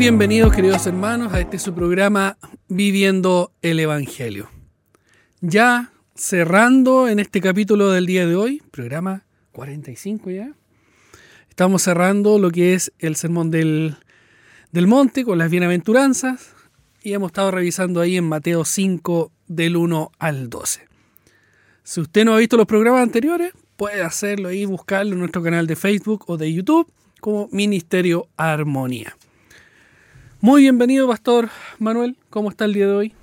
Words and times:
Bienvenidos 0.00 0.54
queridos 0.54 0.86
hermanos 0.86 1.30
a 1.34 1.40
este 1.40 1.58
su 1.58 1.74
programa 1.74 2.38
Viviendo 2.68 3.52
el 3.60 3.78
Evangelio. 3.80 4.48
Ya 5.42 5.92
cerrando 6.14 7.06
en 7.06 7.18
este 7.18 7.42
capítulo 7.42 7.90
del 7.90 8.06
día 8.06 8.26
de 8.26 8.34
hoy, 8.34 8.62
programa 8.70 9.26
45 9.52 10.30
ya, 10.30 10.54
estamos 11.50 11.82
cerrando 11.82 12.38
lo 12.38 12.50
que 12.50 12.72
es 12.72 12.94
el 12.98 13.14
sermón 13.14 13.50
del, 13.50 13.98
del 14.72 14.86
monte 14.86 15.22
con 15.22 15.36
las 15.36 15.50
bienaventuranzas 15.50 16.54
y 17.02 17.12
hemos 17.12 17.28
estado 17.28 17.50
revisando 17.50 18.00
ahí 18.00 18.16
en 18.16 18.24
Mateo 18.24 18.64
5 18.64 19.30
del 19.48 19.76
1 19.76 20.12
al 20.18 20.48
12. 20.48 20.80
Si 21.82 22.00
usted 22.00 22.24
no 22.24 22.32
ha 22.32 22.38
visto 22.38 22.56
los 22.56 22.64
programas 22.64 23.02
anteriores, 23.02 23.52
puede 23.76 24.00
hacerlo 24.00 24.50
y 24.50 24.64
buscarlo 24.64 25.12
en 25.12 25.18
nuestro 25.18 25.42
canal 25.42 25.66
de 25.66 25.76
Facebook 25.76 26.24
o 26.26 26.38
de 26.38 26.50
YouTube 26.50 26.90
como 27.20 27.50
Ministerio 27.52 28.28
Armonía. 28.38 29.14
Muy 30.42 30.62
bienvenido, 30.62 31.06
Pastor 31.06 31.50
Manuel. 31.78 32.16
¿Cómo 32.30 32.48
está 32.48 32.64
el 32.64 32.72
día 32.72 32.86
de 32.86 32.94
hoy? 32.94 33.14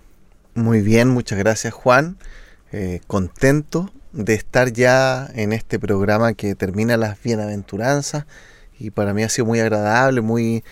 Muy 0.54 0.82
bien, 0.82 1.10
muchas 1.10 1.40
gracias, 1.40 1.74
Juan. 1.74 2.18
Eh, 2.72 3.02
contento 3.08 3.92
de 4.12 4.36
estar 4.36 4.72
ya 4.72 5.28
en 5.34 5.52
este 5.52 5.80
programa 5.80 6.34
que 6.34 6.54
termina 6.54 6.96
las 6.96 7.20
bienaventuranzas 7.24 8.26
y 8.78 8.92
para 8.92 9.16
mí 9.16 9.24
ha 9.24 9.30
sido 9.30 9.48
muy 9.48 9.60
agradable, 9.60 10.22
muy 10.22 10.64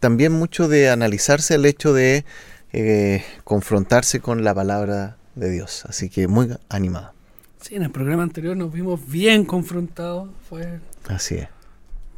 también 0.00 0.32
mucho 0.32 0.66
de 0.66 0.90
analizarse 0.90 1.54
el 1.54 1.64
hecho 1.66 1.92
de 1.92 2.24
eh, 2.72 3.24
confrontarse 3.44 4.18
con 4.18 4.42
la 4.42 4.52
palabra 4.52 5.18
de 5.36 5.50
Dios. 5.50 5.84
Así 5.86 6.10
que 6.10 6.26
muy 6.26 6.48
animado. 6.68 7.12
Sí, 7.60 7.76
en 7.76 7.84
el 7.84 7.92
programa 7.92 8.24
anterior 8.24 8.56
nos 8.56 8.72
vimos 8.72 9.08
bien 9.08 9.44
confrontados. 9.44 10.30
Fue, 10.48 10.80
Así 11.06 11.36
es. 11.36 11.48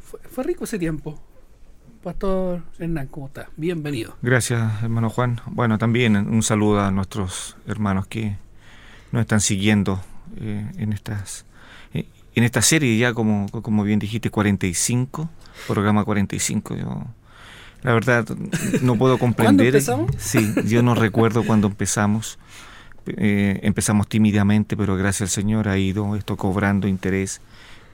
fue, 0.01 0.19
fue 0.21 0.43
rico 0.43 0.63
ese 0.63 0.79
tiempo. 0.79 1.21
Pastor 2.03 2.63
Hernán, 2.79 3.07
¿cómo 3.07 3.27
está? 3.27 3.47
Bienvenido. 3.55 4.17
Gracias, 4.21 4.83
hermano 4.83 5.09
Juan. 5.09 5.39
Bueno, 5.45 5.77
también 5.77 6.17
un 6.17 6.43
saludo 6.43 6.81
a 6.81 6.91
nuestros 6.91 7.55
hermanos 7.65 8.07
que 8.07 8.35
nos 9.13 9.21
están 9.21 9.39
siguiendo 9.39 10.03
eh, 10.35 10.69
en 10.77 10.91
estas 10.91 11.45
eh, 11.93 12.05
en 12.35 12.43
esta 12.43 12.61
serie 12.61 12.97
ya 12.97 13.13
como, 13.13 13.49
como 13.49 13.85
bien 13.85 13.99
dijiste 13.99 14.29
45, 14.29 15.29
programa 15.65 16.03
45. 16.03 16.75
Yo 16.75 17.05
la 17.83 17.93
verdad 17.93 18.27
no 18.81 18.97
puedo 18.97 19.17
comprender. 19.17 19.67
empezamos? 19.67 20.11
Sí, 20.17 20.53
yo 20.65 20.83
no 20.83 20.95
recuerdo 20.95 21.45
cuándo 21.45 21.67
empezamos. 21.67 22.37
Eh, 23.05 23.61
empezamos 23.63 24.09
tímidamente, 24.09 24.75
pero 24.75 24.97
gracias 24.97 25.21
al 25.21 25.29
Señor 25.29 25.69
ha 25.69 25.77
ido 25.77 26.17
esto 26.17 26.35
cobrando 26.35 26.89
interés, 26.89 27.39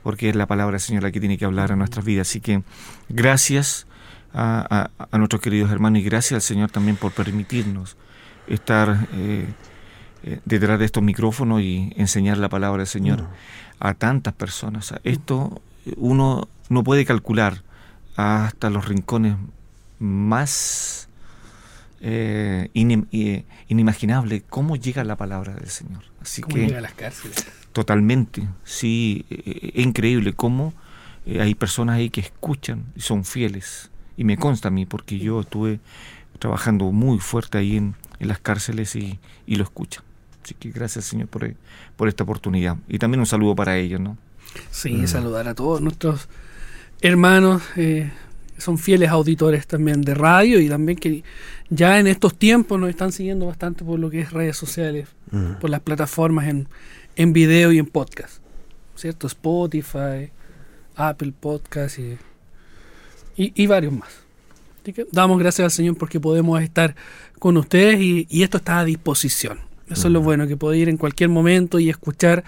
porque 0.01 0.29
es 0.29 0.35
la 0.35 0.47
palabra 0.47 0.73
del 0.73 0.81
Señor 0.81 1.03
la 1.03 1.11
que 1.11 1.19
tiene 1.19 1.37
que 1.37 1.45
hablar 1.45 1.71
a 1.71 1.75
nuestras 1.75 2.03
vidas. 2.03 2.27
Así 2.27 2.41
que 2.41 2.63
gracias 3.07 3.85
a, 4.33 4.89
a- 4.99 5.07
a 5.11 5.17
nuestros 5.17 5.41
queridos 5.41 5.71
hermanos 5.71 5.99
y 5.99 6.03
gracias 6.03 6.33
al 6.33 6.41
Señor 6.41 6.69
también 6.71 6.95
por 6.97 7.11
permitirnos 7.11 7.97
estar 8.47 9.07
eh, 9.13 9.47
eh, 10.23 10.39
detrás 10.45 10.79
de 10.79 10.85
estos 10.85 11.03
micrófonos 11.03 11.61
y 11.61 11.93
enseñar 11.95 12.37
la 12.37 12.49
palabra 12.49 12.79
del 12.79 12.87
Señor 12.87 13.27
a 13.79 13.93
tantas 13.93 14.33
personas. 14.33 14.93
Esto 15.03 15.61
uno 15.97 16.47
no 16.69 16.83
puede 16.83 17.05
calcular 17.05 17.63
hasta 18.15 18.69
los 18.69 18.87
rincones 18.87 19.35
más 19.99 21.07
eh, 22.01 22.69
eh, 22.73 23.45
inimaginables 23.67 24.43
cómo 24.49 24.75
llega 24.75 25.03
la 25.03 25.15
palabra 25.15 25.53
del 25.55 25.69
Señor. 25.69 26.03
Así 26.21 26.41
¿Cómo 26.41 26.55
que 26.55 26.61
llega 26.65 26.77
a 26.79 26.81
las 26.81 26.93
cárceles? 26.93 27.45
Totalmente, 27.73 28.47
sí, 28.63 29.25
es 29.29 29.85
increíble 29.85 30.33
cómo 30.33 30.73
hay 31.27 31.53
personas 31.53 31.97
ahí 31.97 32.09
que 32.09 32.21
escuchan 32.21 32.85
y 32.95 33.01
son 33.01 33.23
fieles. 33.23 33.91
Y 34.19 34.23
me 34.25 34.35
consta 34.37 34.67
a 34.67 34.71
mí, 34.71 34.85
porque 34.85 35.17
yo 35.17 35.39
estuve 35.39 35.79
trabajando 36.39 36.91
muy 36.91 37.19
fuerte 37.19 37.57
ahí 37.57 37.77
en, 37.77 37.95
en 38.19 38.27
las 38.27 38.39
cárceles 38.39 38.95
y, 38.95 39.17
y 39.47 39.55
lo 39.55 39.63
escuchan. 39.63 40.03
Así 40.43 40.53
que 40.55 40.71
gracias, 40.71 41.05
Señor, 41.05 41.27
por, 41.29 41.45
eh, 41.45 41.55
por 41.95 42.07
esta 42.09 42.23
oportunidad. 42.23 42.75
Y 42.87 42.99
también 42.99 43.19
un 43.21 43.25
saludo 43.25 43.55
para 43.55 43.77
ellos, 43.77 43.99
¿no? 44.01 44.17
Sí, 44.71 45.07
saludar 45.07 45.47
a 45.47 45.55
todos 45.55 45.79
nuestros 45.81 46.27
hermanos, 47.01 47.61
eh, 47.77 48.11
que 48.55 48.61
son 48.61 48.77
fieles 48.77 49.09
auditores 49.09 49.67
también 49.67 50.01
de 50.01 50.13
radio 50.15 50.59
y 50.59 50.67
también 50.67 50.97
que 50.97 51.23
ya 51.69 51.99
en 51.99 52.07
estos 52.07 52.37
tiempos 52.37 52.79
nos 52.79 52.89
están 52.89 53.11
siguiendo 53.11 53.45
bastante 53.45 53.85
por 53.85 53.99
lo 53.99 54.09
que 54.09 54.21
es 54.21 54.31
redes 54.33 54.57
sociales, 54.57 55.07
Mm. 55.31 55.59
por 55.61 55.69
las 55.69 55.79
plataformas 55.81 56.47
en, 56.47 56.67
en 57.15 57.31
video 57.33 57.71
y 57.71 57.77
en 57.77 57.85
podcast, 57.85 58.41
¿cierto? 58.95 59.27
Spotify, 59.27 60.31
Apple 60.95 61.33
Podcast 61.39 61.99
y, 61.99 62.17
y, 63.39 63.51
y 63.63 63.67
varios 63.67 63.93
más. 63.93 64.09
Así 64.81 64.93
que 64.93 65.05
damos 65.11 65.39
gracias 65.39 65.63
al 65.65 65.71
Señor 65.71 65.97
porque 65.97 66.19
podemos 66.19 66.61
estar 66.61 66.95
con 67.39 67.57
ustedes 67.57 67.99
y, 67.99 68.27
y 68.29 68.43
esto 68.43 68.57
está 68.57 68.79
a 68.79 68.85
disposición. 68.85 69.59
Eso 69.89 70.07
es 70.07 70.13
lo 70.13 70.21
bueno, 70.21 70.47
que 70.47 70.55
puede 70.57 70.77
ir 70.77 70.89
en 70.89 70.97
cualquier 70.97 71.29
momento 71.29 71.79
y 71.79 71.89
escuchar 71.89 72.43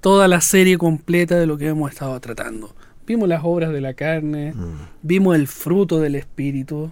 toda 0.00 0.28
la 0.28 0.40
serie 0.40 0.76
completa 0.78 1.36
de 1.38 1.46
lo 1.46 1.56
que 1.56 1.68
hemos 1.68 1.90
estado 1.90 2.18
tratando. 2.20 2.74
Vimos 3.06 3.28
las 3.28 3.40
obras 3.44 3.72
de 3.72 3.80
la 3.80 3.94
carne, 3.94 4.52
Mm. 4.52 4.74
vimos 5.02 5.34
el 5.36 5.48
fruto 5.48 6.00
del 6.00 6.14
Espíritu, 6.16 6.90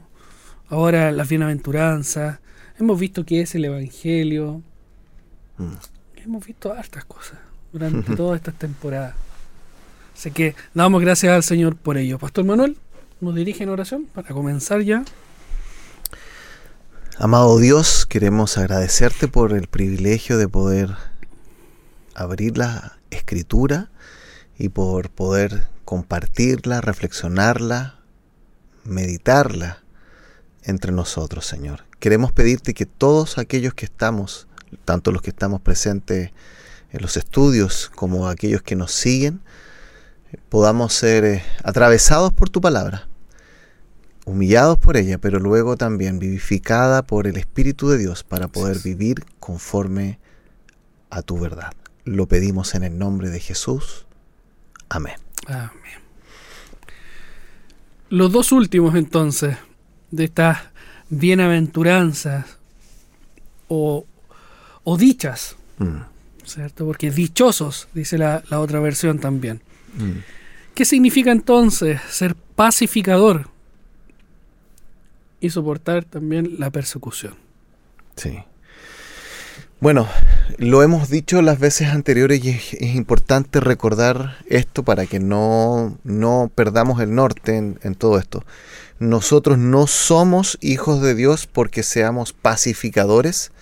ahora 0.68 1.12
las 1.12 1.28
bienaventuranzas, 1.28 2.38
hemos 2.78 2.98
visto 2.98 3.24
qué 3.26 3.42
es 3.42 3.54
el 3.54 3.64
Evangelio, 3.66 4.62
Mm. 5.58 5.72
hemos 6.24 6.46
visto 6.46 6.72
hartas 6.72 7.04
cosas 7.04 7.38
durante 7.72 8.14
todas 8.16 8.38
estas 8.38 8.54
temporadas. 8.54 9.14
Así 10.14 10.30
que 10.30 10.54
damos 10.74 11.00
gracias 11.00 11.32
al 11.32 11.42
Señor 11.42 11.76
por 11.76 11.96
ello. 11.98 12.18
Pastor 12.18 12.44
Manuel, 12.44 12.76
nos 13.20 13.34
dirige 13.34 13.62
en 13.62 13.68
oración 13.68 14.06
para 14.06 14.30
comenzar 14.30 14.80
ya. 14.80 15.04
Amado 17.18 17.58
Dios, 17.58 18.06
queremos 18.06 18.56
agradecerte 18.56 19.28
por 19.28 19.52
el 19.52 19.66
privilegio 19.66 20.38
de 20.38 20.48
poder 20.48 20.96
abrir 22.14 22.56
la 22.56 22.98
escritura 23.10 23.90
y 24.58 24.70
por 24.70 25.10
poder 25.10 25.66
compartirla, 25.84 26.80
reflexionarla, 26.80 27.96
meditarla 28.84 29.82
entre 30.62 30.92
nosotros, 30.92 31.44
Señor. 31.44 31.84
Queremos 31.98 32.32
pedirte 32.32 32.72
que 32.72 32.86
todos 32.86 33.36
aquellos 33.36 33.74
que 33.74 33.84
estamos, 33.84 34.46
tanto 34.86 35.12
los 35.12 35.20
que 35.20 35.30
estamos 35.30 35.60
presentes 35.60 36.30
en 36.90 37.02
los 37.02 37.18
estudios 37.18 37.90
como 37.94 38.28
aquellos 38.28 38.62
que 38.62 38.76
nos 38.76 38.92
siguen, 38.92 39.42
podamos 40.48 40.94
ser 40.94 41.24
eh, 41.24 41.42
atravesados 41.62 42.32
por 42.32 42.48
tu 42.48 42.60
palabra 42.62 43.09
humillados 44.26 44.78
por 44.78 44.96
ella, 44.96 45.18
pero 45.18 45.38
luego 45.38 45.76
también 45.76 46.18
vivificada 46.18 47.02
por 47.06 47.26
el 47.26 47.36
Espíritu 47.36 47.88
de 47.88 47.98
Dios 47.98 48.22
para 48.24 48.48
poder 48.48 48.78
vivir 48.80 49.24
conforme 49.38 50.18
a 51.10 51.22
tu 51.22 51.38
verdad. 51.38 51.72
Lo 52.04 52.26
pedimos 52.26 52.74
en 52.74 52.82
el 52.84 52.98
nombre 52.98 53.30
de 53.30 53.40
Jesús. 53.40 54.06
Amén. 54.88 55.14
Amén. 55.46 55.70
Los 58.08 58.32
dos 58.32 58.52
últimos 58.52 58.94
entonces 58.96 59.56
de 60.10 60.24
estas 60.24 60.58
bienaventuranzas 61.08 62.44
o, 63.68 64.04
o 64.84 64.96
dichas, 64.96 65.56
Mm, 65.78 66.02
¿cierto? 66.44 66.84
Porque 66.84 67.10
dichosos, 67.10 67.88
dice 67.94 68.18
la, 68.18 68.42
la 68.50 68.60
otra 68.60 68.80
versión 68.80 69.18
también. 69.18 69.62
mm. 69.94 70.18
¿Qué 70.74 70.84
significa 70.84 71.32
entonces 71.32 72.00
ser 72.10 72.34
pacificador 72.34 73.48
y 75.40 75.50
soportar 75.50 76.04
también 76.04 76.56
la 76.58 76.70
persecución? 76.70 77.34
Sí. 78.16 78.40
Bueno, 79.80 80.06
lo 80.58 80.82
hemos 80.82 81.08
dicho 81.08 81.40
las 81.40 81.58
veces 81.58 81.88
anteriores 81.88 82.44
y 82.44 82.50
es, 82.50 82.94
importante 82.94 83.60
recordar 83.60 84.36
esto 84.46 84.82
para 84.82 85.06
que 85.06 85.20
no, 85.20 85.98
no 86.04 86.50
perdamos 86.54 87.00
el 87.00 87.14
norte 87.14 87.56
en, 87.56 87.78
en 87.82 87.94
todo 87.94 88.18
esto. 88.18 88.44
Nosotros 88.98 89.56
no 89.56 89.86
somos 89.86 90.58
hijos 90.60 91.00
de 91.00 91.14
Dios 91.14 91.46
porque 91.46 91.82
seamos 91.82 92.34
pacificadores, 92.34 93.52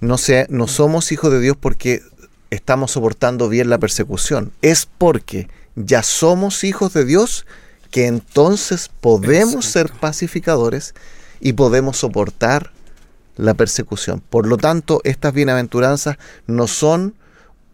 no, 0.00 0.18
sea, 0.18 0.46
no 0.48 0.66
somos 0.66 1.12
hijos 1.12 1.30
de 1.30 1.38
Dios 1.38 1.56
porque 1.56 2.02
estamos 2.50 2.90
soportando 2.90 3.48
bien 3.48 3.70
la 3.70 3.78
persecución, 3.78 4.50
es 4.62 4.88
porque 4.98 5.48
ya 5.76 6.02
somos 6.02 6.64
hijos 6.64 6.92
de 6.92 7.04
Dios 7.04 7.46
que 7.92 8.06
entonces 8.06 8.90
podemos 9.00 9.66
ser 9.66 9.92
pacificadores 9.92 10.94
y 11.40 11.52
podemos 11.52 11.98
soportar 11.98 12.72
la 13.36 13.54
persecución. 13.54 14.22
Por 14.30 14.46
lo 14.46 14.56
tanto, 14.56 15.00
estas 15.04 15.34
bienaventuranzas 15.34 16.16
no 16.46 16.66
son 16.66 17.14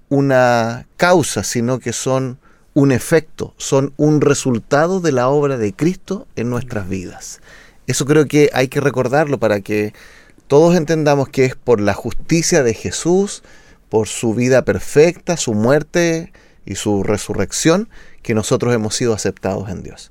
una 0.08 0.86
causa, 0.96 1.44
sino 1.44 1.78
que 1.78 1.92
son 1.92 2.38
un 2.74 2.90
efecto, 2.90 3.54
son 3.58 3.94
un 3.96 4.20
resultado 4.20 5.00
de 5.00 5.12
la 5.12 5.28
obra 5.28 5.56
de 5.56 5.72
Cristo 5.72 6.26
en 6.34 6.50
nuestras 6.50 6.88
vidas. 6.88 7.40
Eso 7.86 8.04
creo 8.04 8.26
que 8.26 8.50
hay 8.52 8.66
que 8.66 8.80
recordarlo 8.80 9.38
para 9.38 9.60
que 9.60 9.94
todos 10.48 10.76
entendamos 10.76 11.28
que 11.28 11.44
es 11.44 11.54
por 11.54 11.80
la 11.80 11.94
justicia 11.94 12.64
de 12.64 12.74
Jesús, 12.74 13.44
por 13.88 14.08
su 14.08 14.34
vida 14.34 14.62
perfecta, 14.62 15.36
su 15.36 15.54
muerte 15.54 16.32
y 16.68 16.74
su 16.74 17.02
resurrección, 17.02 17.88
que 18.22 18.34
nosotros 18.34 18.74
hemos 18.74 18.94
sido 18.94 19.14
aceptados 19.14 19.70
en 19.70 19.82
Dios. 19.82 20.10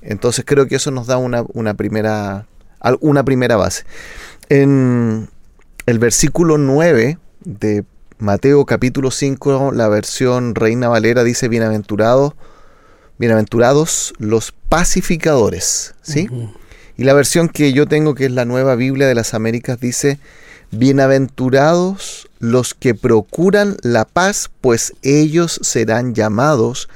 Entonces 0.00 0.44
creo 0.46 0.66
que 0.66 0.76
eso 0.76 0.90
nos 0.90 1.06
da 1.06 1.18
una, 1.18 1.74
primera, 1.74 2.46
una 3.00 3.24
primera 3.24 3.56
base. 3.56 3.84
En 4.48 5.28
el 5.84 5.98
versículo 5.98 6.56
9 6.56 7.18
de 7.44 7.84
Mateo 8.18 8.64
capítulo 8.64 9.10
5, 9.10 9.72
la 9.72 9.88
versión 9.88 10.54
Reina 10.54 10.88
Valera 10.88 11.24
dice, 11.24 11.48
bienaventurados, 11.48 12.32
bienaventurados 13.18 14.14
los 14.18 14.52
pacificadores, 14.70 15.94
¿sí? 16.00 16.28
Y 16.96 17.04
la 17.04 17.12
versión 17.12 17.50
que 17.50 17.74
yo 17.74 17.86
tengo, 17.86 18.14
que 18.14 18.24
es 18.24 18.32
la 18.32 18.46
Nueva 18.46 18.76
Biblia 18.76 19.06
de 19.06 19.14
las 19.14 19.34
Américas, 19.34 19.78
dice, 19.78 20.18
bienaventurados 20.70 22.28
los 22.38 22.74
que 22.74 22.94
procuran 22.94 23.76
la 23.82 24.04
paz, 24.04 24.50
pues 24.60 24.94
ellos 25.02 25.58
serán 25.62 26.14
llamados 26.14 26.88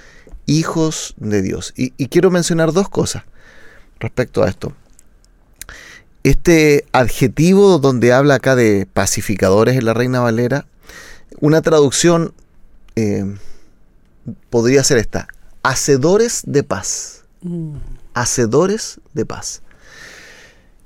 hijos 0.47 1.15
de 1.17 1.43
Dios. 1.43 1.73
Y, 1.77 1.91
quiero 2.09 2.31
mencionar 2.31 2.73
dos 2.73 2.89
cosas 2.89 3.25
respecto 3.99 4.43
a 4.43 4.49
esto. 4.49 4.73
Este 6.23 6.85
adjetivo 6.93 7.79
donde 7.79 8.13
habla 8.13 8.35
acá 8.35 8.55
de 8.55 8.87
pacificadores 8.93 9.77
en 9.77 9.85
la 9.85 9.95
Reina 9.95 10.21
Valera, 10.21 10.67
una 11.41 11.63
traducción 11.63 12.33
eh, 12.95 13.37
podría 14.51 14.85
ser 14.85 14.99
esta, 14.99 15.29
hacedores 15.63 16.43
de 16.47 16.63
paz. 16.63 17.25
Mm. 17.41 17.77
Hacedores 18.15 19.01
de 19.15 19.27
paz. 19.27 19.63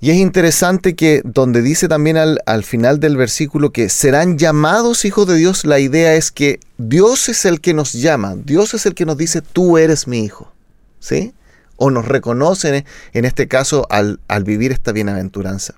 Y 0.01 0.11
es 0.11 0.17
interesante 0.17 0.95
que 0.95 1.23
donde 1.25 1.63
dice 1.63 1.89
también 1.89 2.19
al, 2.19 2.41
al, 2.45 2.65
final 2.65 3.01
del 3.01 3.17
versículo 3.17 3.73
que 3.73 3.89
serán 3.89 4.37
llamados 4.37 5.05
hijos 5.07 5.27
de 5.27 5.37
Dios, 5.37 5.65
la 5.65 5.79
idea 5.79 6.15
es 6.15 6.31
que 6.31 6.61
Dios 6.77 7.31
es 7.31 7.47
el 7.47 7.61
que 7.63 7.73
nos 7.73 7.95
llama, 7.95 8.35
Dios 8.37 8.75
es 8.75 8.85
el 8.85 8.95
que 8.95 9.07
nos 9.07 9.17
dice, 9.17 9.41
tú 9.41 9.79
eres 9.79 10.07
mi 10.07 10.23
hijo. 10.23 10.53
¿Sí? 11.01 11.35
O 11.77 11.91
nos 11.91 12.07
reconocen 12.07 12.85
en 13.13 13.25
este 13.25 13.49
caso 13.49 13.87
al, 13.91 14.21
al 14.29 14.45
vivir 14.45 14.73
esta 14.73 14.93
bienaventuranza. 14.93 15.75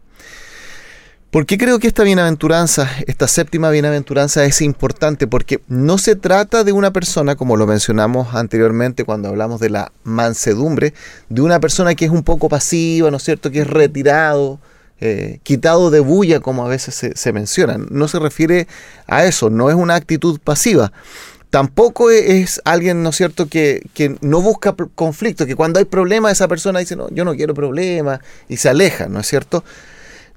¿Por 1.30 1.44
qué 1.44 1.58
creo 1.58 1.78
que 1.78 1.88
esta 1.88 2.04
bienaventuranza, 2.04 2.88
esta 3.06 3.28
séptima 3.28 3.68
bienaventuranza 3.68 4.46
es 4.46 4.62
importante? 4.62 5.26
Porque 5.26 5.60
no 5.68 5.98
se 5.98 6.16
trata 6.16 6.64
de 6.64 6.72
una 6.72 6.90
persona, 6.90 7.36
como 7.36 7.58
lo 7.58 7.66
mencionamos 7.66 8.34
anteriormente 8.34 9.04
cuando 9.04 9.28
hablamos 9.28 9.60
de 9.60 9.68
la 9.68 9.92
mansedumbre, 10.04 10.94
de 11.28 11.42
una 11.42 11.60
persona 11.60 11.94
que 11.94 12.06
es 12.06 12.10
un 12.10 12.22
poco 12.22 12.48
pasiva, 12.48 13.10
¿no 13.10 13.18
es 13.18 13.24
cierto? 13.24 13.50
Que 13.50 13.60
es 13.60 13.66
retirado, 13.66 14.58
eh, 15.02 15.40
quitado 15.42 15.90
de 15.90 16.00
bulla, 16.00 16.40
como 16.40 16.64
a 16.64 16.68
veces 16.70 17.12
se, 17.14 17.32
menciona. 17.34 17.76
No 17.76 18.08
se 18.08 18.18
refiere 18.18 18.66
a 19.06 19.26
eso, 19.26 19.50
no 19.50 19.68
es 19.68 19.76
una 19.76 19.96
actitud 19.96 20.40
pasiva. 20.42 20.92
Tampoco 21.50 22.10
e, 22.10 22.40
es 22.40 22.62
alguien, 22.64 23.02
¿no 23.02 23.10
es 23.10 23.16
cierto?, 23.16 23.48
que, 23.50 23.82
no 24.22 24.40
busca 24.40 24.74
conflicto, 24.94 25.44
que 25.44 25.56
cuando 25.56 25.78
hay 25.78 25.84
problemas 25.84 26.32
esa 26.32 26.48
persona 26.48 26.78
dice, 26.78 26.96
no, 26.96 27.10
yo 27.10 27.26
no 27.26 27.34
quiero 27.34 27.52
problemas 27.52 28.20
y 28.48 28.56
se 28.56 28.70
aleja, 28.70 29.08
¿no 29.08 29.20
es 29.20 29.26
cierto? 29.26 29.62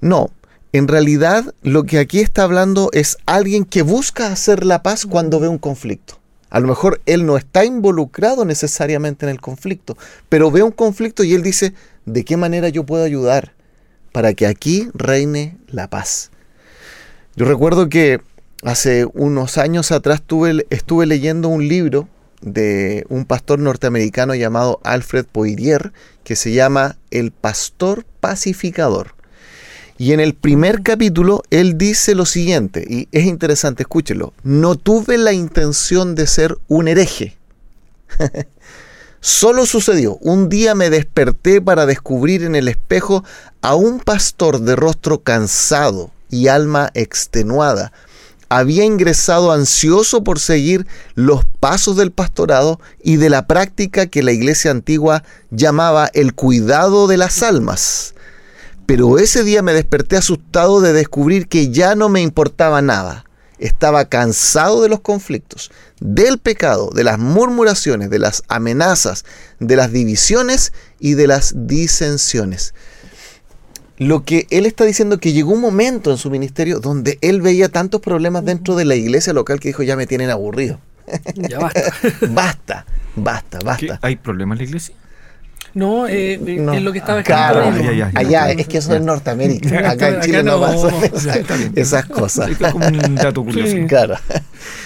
No, 0.02 0.30
en 0.72 0.88
realidad 0.88 1.54
lo 1.62 1.84
que 1.84 1.98
aquí 1.98 2.20
está 2.20 2.44
hablando 2.44 2.88
es 2.92 3.18
alguien 3.26 3.64
que 3.64 3.82
busca 3.82 4.32
hacer 4.32 4.64
la 4.64 4.82
paz 4.82 5.06
cuando 5.06 5.38
ve 5.38 5.48
un 5.48 5.58
conflicto. 5.58 6.18
A 6.48 6.60
lo 6.60 6.68
mejor 6.68 7.00
él 7.06 7.24
no 7.24 7.36
está 7.36 7.64
involucrado 7.64 8.44
necesariamente 8.44 9.26
en 9.26 9.30
el 9.30 9.40
conflicto, 9.40 9.96
pero 10.28 10.50
ve 10.50 10.62
un 10.62 10.70
conflicto 10.70 11.24
y 11.24 11.34
él 11.34 11.42
dice, 11.42 11.74
¿de 12.04 12.24
qué 12.24 12.36
manera 12.36 12.68
yo 12.68 12.84
puedo 12.84 13.04
ayudar 13.04 13.52
para 14.12 14.34
que 14.34 14.46
aquí 14.46 14.88
reine 14.94 15.56
la 15.68 15.88
paz? 15.88 16.30
Yo 17.36 17.46
recuerdo 17.46 17.88
que 17.88 18.20
hace 18.62 19.06
unos 19.14 19.58
años 19.58 19.92
atrás 19.92 20.22
estuve 20.70 21.06
leyendo 21.06 21.48
un 21.48 21.68
libro 21.68 22.08
de 22.42 23.06
un 23.08 23.24
pastor 23.24 23.58
norteamericano 23.58 24.34
llamado 24.34 24.80
Alfred 24.84 25.26
Poirier 25.26 25.92
que 26.24 26.36
se 26.36 26.52
llama 26.52 26.96
El 27.10 27.30
Pastor 27.30 28.04
Pacificador. 28.20 29.14
Y 30.02 30.12
en 30.12 30.18
el 30.18 30.34
primer 30.34 30.82
capítulo 30.82 31.44
él 31.50 31.78
dice 31.78 32.16
lo 32.16 32.26
siguiente, 32.26 32.84
y 32.90 33.06
es 33.12 33.24
interesante, 33.24 33.84
escúchelo, 33.84 34.32
no 34.42 34.74
tuve 34.74 35.16
la 35.16 35.32
intención 35.32 36.16
de 36.16 36.26
ser 36.26 36.58
un 36.66 36.88
hereje. 36.88 37.36
Solo 39.20 39.64
sucedió, 39.64 40.16
un 40.16 40.48
día 40.48 40.74
me 40.74 40.90
desperté 40.90 41.60
para 41.60 41.86
descubrir 41.86 42.42
en 42.42 42.56
el 42.56 42.66
espejo 42.66 43.22
a 43.60 43.76
un 43.76 44.00
pastor 44.00 44.62
de 44.62 44.74
rostro 44.74 45.22
cansado 45.22 46.10
y 46.28 46.48
alma 46.48 46.90
extenuada. 46.94 47.92
Había 48.48 48.84
ingresado 48.84 49.52
ansioso 49.52 50.24
por 50.24 50.40
seguir 50.40 50.84
los 51.14 51.44
pasos 51.60 51.96
del 51.96 52.10
pastorado 52.10 52.80
y 53.04 53.18
de 53.18 53.30
la 53.30 53.46
práctica 53.46 54.06
que 54.06 54.24
la 54.24 54.32
iglesia 54.32 54.72
antigua 54.72 55.22
llamaba 55.52 56.10
el 56.12 56.34
cuidado 56.34 57.06
de 57.06 57.18
las 57.18 57.44
almas 57.44 58.14
pero 58.86 59.18
ese 59.18 59.44
día 59.44 59.62
me 59.62 59.72
desperté 59.72 60.16
asustado 60.16 60.80
de 60.80 60.92
descubrir 60.92 61.48
que 61.48 61.70
ya 61.70 61.94
no 61.94 62.08
me 62.08 62.20
importaba 62.20 62.82
nada. 62.82 63.24
Estaba 63.58 64.06
cansado 64.06 64.82
de 64.82 64.88
los 64.88 65.00
conflictos, 65.00 65.70
del 66.00 66.38
pecado, 66.38 66.90
de 66.90 67.04
las 67.04 67.18
murmuraciones, 67.18 68.10
de 68.10 68.18
las 68.18 68.42
amenazas, 68.48 69.24
de 69.60 69.76
las 69.76 69.92
divisiones 69.92 70.72
y 70.98 71.14
de 71.14 71.28
las 71.28 71.54
disensiones. 71.54 72.74
Lo 73.98 74.24
que 74.24 74.48
él 74.50 74.66
está 74.66 74.84
diciendo 74.84 75.20
que 75.20 75.32
llegó 75.32 75.52
un 75.52 75.60
momento 75.60 76.10
en 76.10 76.18
su 76.18 76.28
ministerio 76.28 76.80
donde 76.80 77.18
él 77.20 77.40
veía 77.40 77.68
tantos 77.68 78.00
problemas 78.00 78.44
dentro 78.44 78.74
de 78.74 78.84
la 78.84 78.96
iglesia 78.96 79.32
local 79.32 79.60
que 79.60 79.68
dijo, 79.68 79.84
ya 79.84 79.94
me 79.94 80.08
tienen 80.08 80.30
aburrido. 80.30 80.80
Ya 81.34 81.60
basta. 81.60 81.92
basta, 82.30 82.86
basta, 83.14 83.58
basta. 83.64 84.00
¿Hay 84.02 84.16
problemas 84.16 84.56
en 84.56 84.58
la 84.58 84.64
iglesia? 84.64 84.94
No, 85.74 86.06
eh, 86.06 86.34
eh 86.34 86.66
es 86.74 86.82
lo 86.82 86.92
que 86.92 86.98
estaba 86.98 87.20
escrito. 87.20 87.38
Claro, 87.38 88.10
allá, 88.14 88.50
es 88.50 88.68
que 88.68 88.78
eso 88.78 88.94
es 88.94 89.00
Norteamérica. 89.00 89.90
Acá 89.90 90.08
en 90.08 90.20
Chile 90.20 90.42
no, 90.42 90.60
pasa 90.60 90.88
esas, 91.74 92.06
cosas. 92.06 92.50
Es 92.50 92.58
como 92.58 92.86
un 92.86 93.14
dato 93.14 93.42
curioso. 93.44 93.76
Claro. 93.88 94.16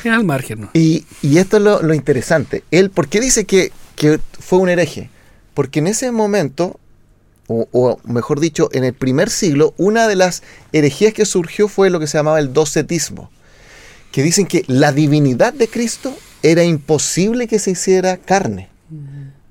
Es 0.05 0.12
al 0.12 0.25
margen. 0.25 0.62
¿no? 0.62 0.71
Y, 0.75 1.05
y, 1.23 1.38
esto 1.38 1.57
es 1.57 1.62
lo, 1.62 1.83
lo, 1.83 1.95
interesante. 1.95 2.62
Él, 2.71 2.90
¿por 2.90 3.09
qué 3.09 3.21
dice 3.21 3.45
que, 3.45 3.73
que, 3.97 4.21
fue 4.38 4.59
un 4.59 4.69
hereje? 4.69 5.11
Porque 5.55 5.81
en 5.81 5.88
ese 5.88 6.12
momento, 6.12 6.78
o, 7.49 7.66
o, 7.73 7.99
mejor 8.05 8.38
dicho, 8.38 8.69
en 8.73 8.85
el 8.85 8.95
primer 8.95 9.28
siglo, 9.28 9.75
una 9.76 10.07
de 10.07 10.16
las 10.16 10.43
herejías 10.73 11.12
que 11.12 11.25
surgió 11.25 11.66
fue 11.66 11.90
lo 11.90 11.99
que 11.99 12.07
se 12.07 12.19
llamaba 12.19 12.38
el 12.38 12.52
docetismo. 12.52 13.31
Que 14.12 14.23
dicen 14.23 14.47
que 14.47 14.64
la 14.69 14.93
divinidad 14.93 15.52
de 15.52 15.69
Cristo 15.69 16.16
era 16.43 16.62
imposible 16.62 17.49
que 17.49 17.59
se 17.59 17.73
hiciera 17.73 18.16
carne. 18.19 18.69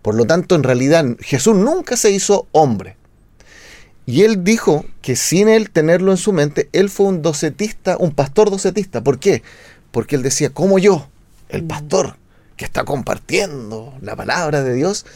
Por 0.05 0.13
lo 0.13 0.25
tanto, 0.25 0.53
en 0.53 0.61
realidad 0.61 1.03
Jesús 1.19 1.55
nunca 1.55 1.97
se 1.97 2.11
hizo 2.11 2.47
hombre. 2.51 2.95
Y 4.05 4.21
él 4.21 4.43
dijo 4.43 4.85
que 5.01 5.15
sin 5.15 5.49
él 5.49 5.71
tenerlo 5.71 6.11
en 6.11 6.17
su 6.17 6.31
mente, 6.31 6.69
él 6.73 6.91
fue 6.91 7.07
un 7.07 7.23
docetista, 7.23 7.97
un 7.97 8.11
pastor 8.11 8.51
docetista. 8.51 9.03
¿Por 9.03 9.17
qué? 9.17 9.41
Porque 9.89 10.15
él 10.15 10.21
decía, 10.21 10.51
¿cómo 10.51 10.77
yo, 10.77 11.09
el 11.49 11.63
mm. 11.63 11.67
pastor 11.67 12.17
que 12.55 12.65
está 12.65 12.83
compartiendo 12.83 13.95
la 13.99 14.15
palabra 14.15 14.61
de 14.61 14.75
Dios, 14.75 15.07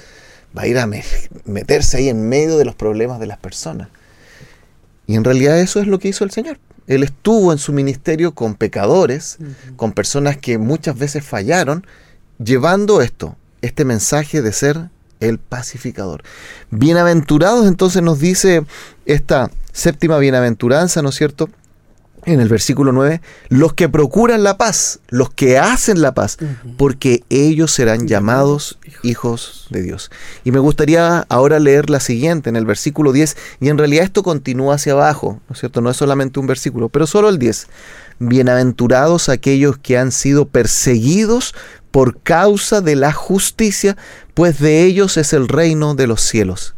va 0.58 0.64
a 0.64 0.68
ir 0.68 0.80
a 0.80 0.90
meterse 1.46 1.98
ahí 1.98 2.10
en 2.10 2.28
medio 2.28 2.58
de 2.58 2.66
los 2.66 2.74
problemas 2.74 3.20
de 3.20 3.28
las 3.28 3.38
personas? 3.38 3.90
Y 5.06 5.14
en 5.14 5.24
realidad 5.24 5.60
eso 5.60 5.80
es 5.80 5.86
lo 5.86 6.00
que 6.00 6.08
hizo 6.08 6.24
el 6.24 6.32
Señor. 6.32 6.58
Él 6.88 7.04
estuvo 7.04 7.52
en 7.54 7.60
su 7.60 7.74
ministerio 7.74 8.34
con 8.34 8.56
pecadores, 8.56 9.38
con 9.76 9.92
personas 9.92 10.38
que 10.38 10.58
muchas 10.58 10.98
veces 10.98 11.24
fallaron, 11.24 11.86
llevando 12.40 13.04
esto, 13.04 13.38
este 13.62 13.86
mensaje 13.86 14.42
de 14.42 14.54
ser 14.54 14.90
el 15.20 15.38
pacificador. 15.38 16.24
Bienaventurados 16.72 17.68
entonces 17.68 18.02
nos 18.02 18.20
dice 18.20 18.64
esta 19.06 19.52
séptima 19.72 20.18
bienaventuranza, 20.18 21.02
¿no 21.02 21.10
es 21.10 21.16
cierto? 21.16 21.50
En 22.26 22.42
el 22.42 22.50
versículo 22.50 22.92
9, 22.92 23.22
los 23.48 23.74
que 23.74 23.88
procuran 23.88 24.44
la 24.44 24.58
paz, 24.58 25.00
los 25.08 25.30
que 25.30 25.58
hacen 25.58 26.02
la 26.02 26.14
paz, 26.14 26.38
porque 26.78 27.24
ellos 27.30 27.72
serán 27.72 28.10
llamados 28.10 28.78
hijos 29.04 29.68
de 29.70 29.82
Dios. 29.82 30.12
Y 30.44 30.52
me 30.52 30.60
gustaría 30.60 31.26
ahora 31.30 31.60
leer 31.60 31.90
la 31.90 32.02
siguiente 32.02 32.50
en 32.50 32.58
el 32.58 32.66
versículo 32.66 33.14
10, 33.14 33.38
y 33.62 33.70
en 33.70 33.78
realidad 33.78 34.04
esto 34.04 34.22
continúa 34.22 34.76
hacia 34.76 34.94
abajo, 34.94 35.40
¿no 35.48 35.54
es 35.54 35.60
cierto? 35.60 35.80
No 35.80 35.90
es 35.90 35.96
solamente 35.96 36.42
un 36.42 36.48
versículo, 36.48 36.90
pero 36.90 37.08
solo 37.08 37.30
el 37.30 37.40
10. 37.40 37.68
Bienaventurados 38.20 39.30
aquellos 39.30 39.78
que 39.78 39.98
han 39.98 40.12
sido 40.12 40.48
perseguidos 40.48 41.56
por 41.92 42.22
causa 42.22 42.82
de 42.82 42.96
la 42.96 43.14
justicia, 43.14 43.98
pues 44.34 44.60
de 44.60 44.84
ellos 44.84 45.18
es 45.18 45.34
el 45.34 45.48
reino 45.48 45.96
de 45.96 46.08
los 46.08 46.22
cielos. 46.22 46.76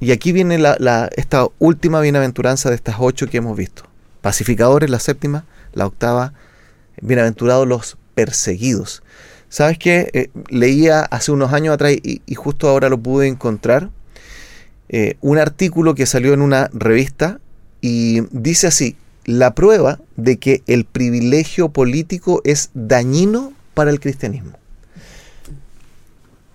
Y 0.00 0.10
aquí 0.10 0.32
viene 0.32 0.58
la, 0.58 1.08
esta 1.16 1.46
última 1.58 2.00
bienaventuranza 2.00 2.70
de 2.70 2.76
estas 2.76 2.96
ocho 2.98 3.28
que 3.28 3.36
hemos 3.36 3.56
visto. 3.56 3.84
Pacificadores, 4.20 4.90
la 4.90 4.98
séptima, 4.98 5.44
la 5.74 5.86
octava, 5.86 6.32
bienaventurados 7.00 7.68
los 7.68 7.96
perseguidos. 8.14 9.02
¿Sabes 9.48 9.78
qué? 9.78 10.10
Eh, 10.12 10.30
leía 10.48 11.02
hace 11.02 11.30
unos 11.30 11.52
años 11.52 11.74
atrás 11.74 11.92
y, 11.92 12.20
justo 12.34 12.68
ahora 12.68 12.88
lo 12.88 12.98
pude 12.98 13.28
encontrar. 13.28 13.90
Eh, 14.88 15.16
un 15.20 15.38
artículo 15.38 15.94
que 15.94 16.06
salió 16.06 16.34
en 16.34 16.42
una 16.42 16.68
revista 16.72 17.38
y 17.80 18.22
dice 18.30 18.66
así, 18.66 18.96
la 19.24 19.54
prueba 19.54 20.00
de 20.16 20.38
que 20.38 20.62
el 20.66 20.84
privilegio 20.84 21.68
político 21.70 22.40
es 22.44 22.70
dañino 22.74 23.52
para 23.74 23.90
el 23.90 24.00
cristianismo. 24.00 24.52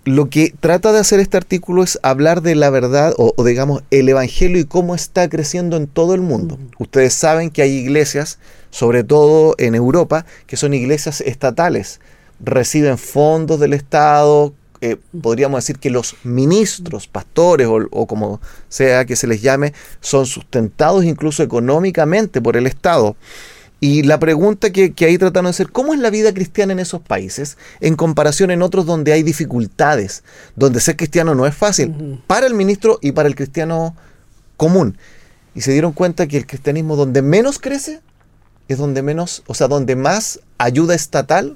Lo 0.08 0.30
que 0.30 0.54
trata 0.58 0.94
de 0.94 1.00
hacer 1.00 1.20
este 1.20 1.36
artículo 1.36 1.84
es 1.84 2.00
hablar 2.02 2.42
de 2.42 2.56
la 2.56 2.70
verdad 2.70 3.14
o, 3.18 3.34
digamos 3.44 3.84
el 3.92 4.08
evangelio 4.08 4.58
y 4.60 4.64
cómo 4.64 4.96
está 4.96 5.28
creciendo 5.28 5.76
en 5.76 5.88
todo 5.88 6.16
el 6.16 6.22
mundo. 6.22 6.58
Ustedes 6.80 7.14
saben 7.14 7.50
que 7.50 7.62
hay 7.62 7.72
iglesias, 7.72 8.40
sobre 8.70 9.04
todo 9.04 9.56
en 9.58 9.76
Europa, 9.76 10.26
que 10.46 10.56
son 10.56 10.74
iglesias 10.74 11.20
estatales, 11.20 12.00
reciben 12.40 12.98
fondos 12.98 13.60
del 13.60 13.74
Estado, 13.74 14.54
eh, 14.82 14.98
podríamos 15.22 15.58
decir 15.64 15.80
que 15.80 15.90
los 15.90 16.16
ministros, 16.24 17.08
pastores 17.08 17.68
o, 17.68 17.80
o, 17.92 18.08
como 18.08 18.40
sea 18.70 19.06
que 19.06 19.16
se 19.16 19.28
les 19.28 19.42
llame, 19.42 19.74
son 20.02 20.26
sustentados 20.26 21.04
incluso 21.04 21.44
económicamente 21.44 22.42
por 22.42 22.58
el 22.58 22.68
Estado. 22.68 23.16
Y 23.80 24.04
la 24.04 24.20
pregunta 24.20 24.72
que, 24.72 24.94
ahí 25.02 25.18
trataron 25.18 25.46
de 25.46 25.50
hacer, 25.52 25.72
¿cómo 25.72 25.94
es 25.94 26.00
la 26.00 26.10
vida 26.10 26.34
cristiana 26.34 26.74
en 26.74 26.80
esos 26.80 27.02
países 27.02 27.58
en 27.80 27.96
comparación 27.96 28.50
en 28.50 28.64
otros 28.64 28.88
donde 28.88 29.14
hay 29.14 29.22
dificultades, 29.22 30.24
donde 30.56 30.80
ser 30.80 30.96
cristiano 30.98 31.36
no 31.36 31.46
es 31.46 31.56
fácil 31.56 32.24
para 32.26 32.48
el 32.48 32.56
ministro 32.56 32.98
y 33.02 33.12
para 33.12 33.30
el 33.30 33.36
cristiano 33.36 33.96
común? 34.58 34.98
Y 35.54 35.62
se 35.62 35.72
dieron 35.72 35.92
cuenta 35.92 36.28
que 36.28 36.38
el 36.38 36.48
cristianismo 36.48 36.96
donde 36.96 37.22
menos 37.22 37.60
crece 37.60 38.02
es 38.68 38.80
donde 38.80 39.04
menos, 39.04 39.44
o 39.46 39.54
sea, 39.54 39.68
donde 39.68 39.96
más 39.96 40.40
ayuda 40.58 40.96
estatal 40.96 41.56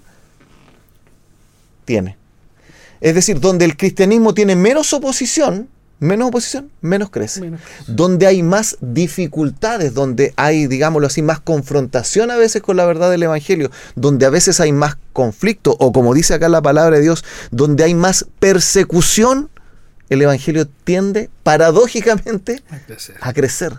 tiene. 1.85 2.20
Es 3.01 3.15
decir, 3.15 3.39
donde 3.39 3.65
el 3.65 3.75
cristianismo 3.75 4.33
tiene 4.33 4.55
menos 4.55 4.93
oposición, 4.93 5.67
menos 5.99 6.29
oposición, 6.29 6.71
menos 6.81 7.09
crece. 7.09 7.51
Donde 7.87 8.27
hay 8.27 8.43
más 8.43 8.77
dificultades, 8.79 9.93
donde 9.93 10.33
hay, 10.35 10.67
digámoslo 10.67 11.07
así, 11.07 11.21
más 11.21 11.39
confrontación 11.39 12.31
a 12.31 12.35
veces 12.37 12.61
con 12.61 12.77
la 12.77 12.85
verdad 12.85 13.09
del 13.11 13.23
Evangelio, 13.23 13.71
donde 13.95 14.25
a 14.25 14.29
veces 14.29 14.59
hay 14.59 14.71
más 14.71 14.97
conflicto, 15.13 15.75
o 15.79 15.91
como 15.91 16.13
dice 16.13 16.35
acá 16.35 16.47
la 16.47 16.61
palabra 16.61 16.97
de 16.97 17.03
Dios, 17.03 17.25
donde 17.51 17.83
hay 17.83 17.95
más 17.95 18.27
persecución, 18.39 19.49
el 20.09 20.21
Evangelio 20.21 20.67
tiende 20.67 21.29
paradójicamente 21.43 22.61
a 23.19 23.33
crecer. 23.33 23.73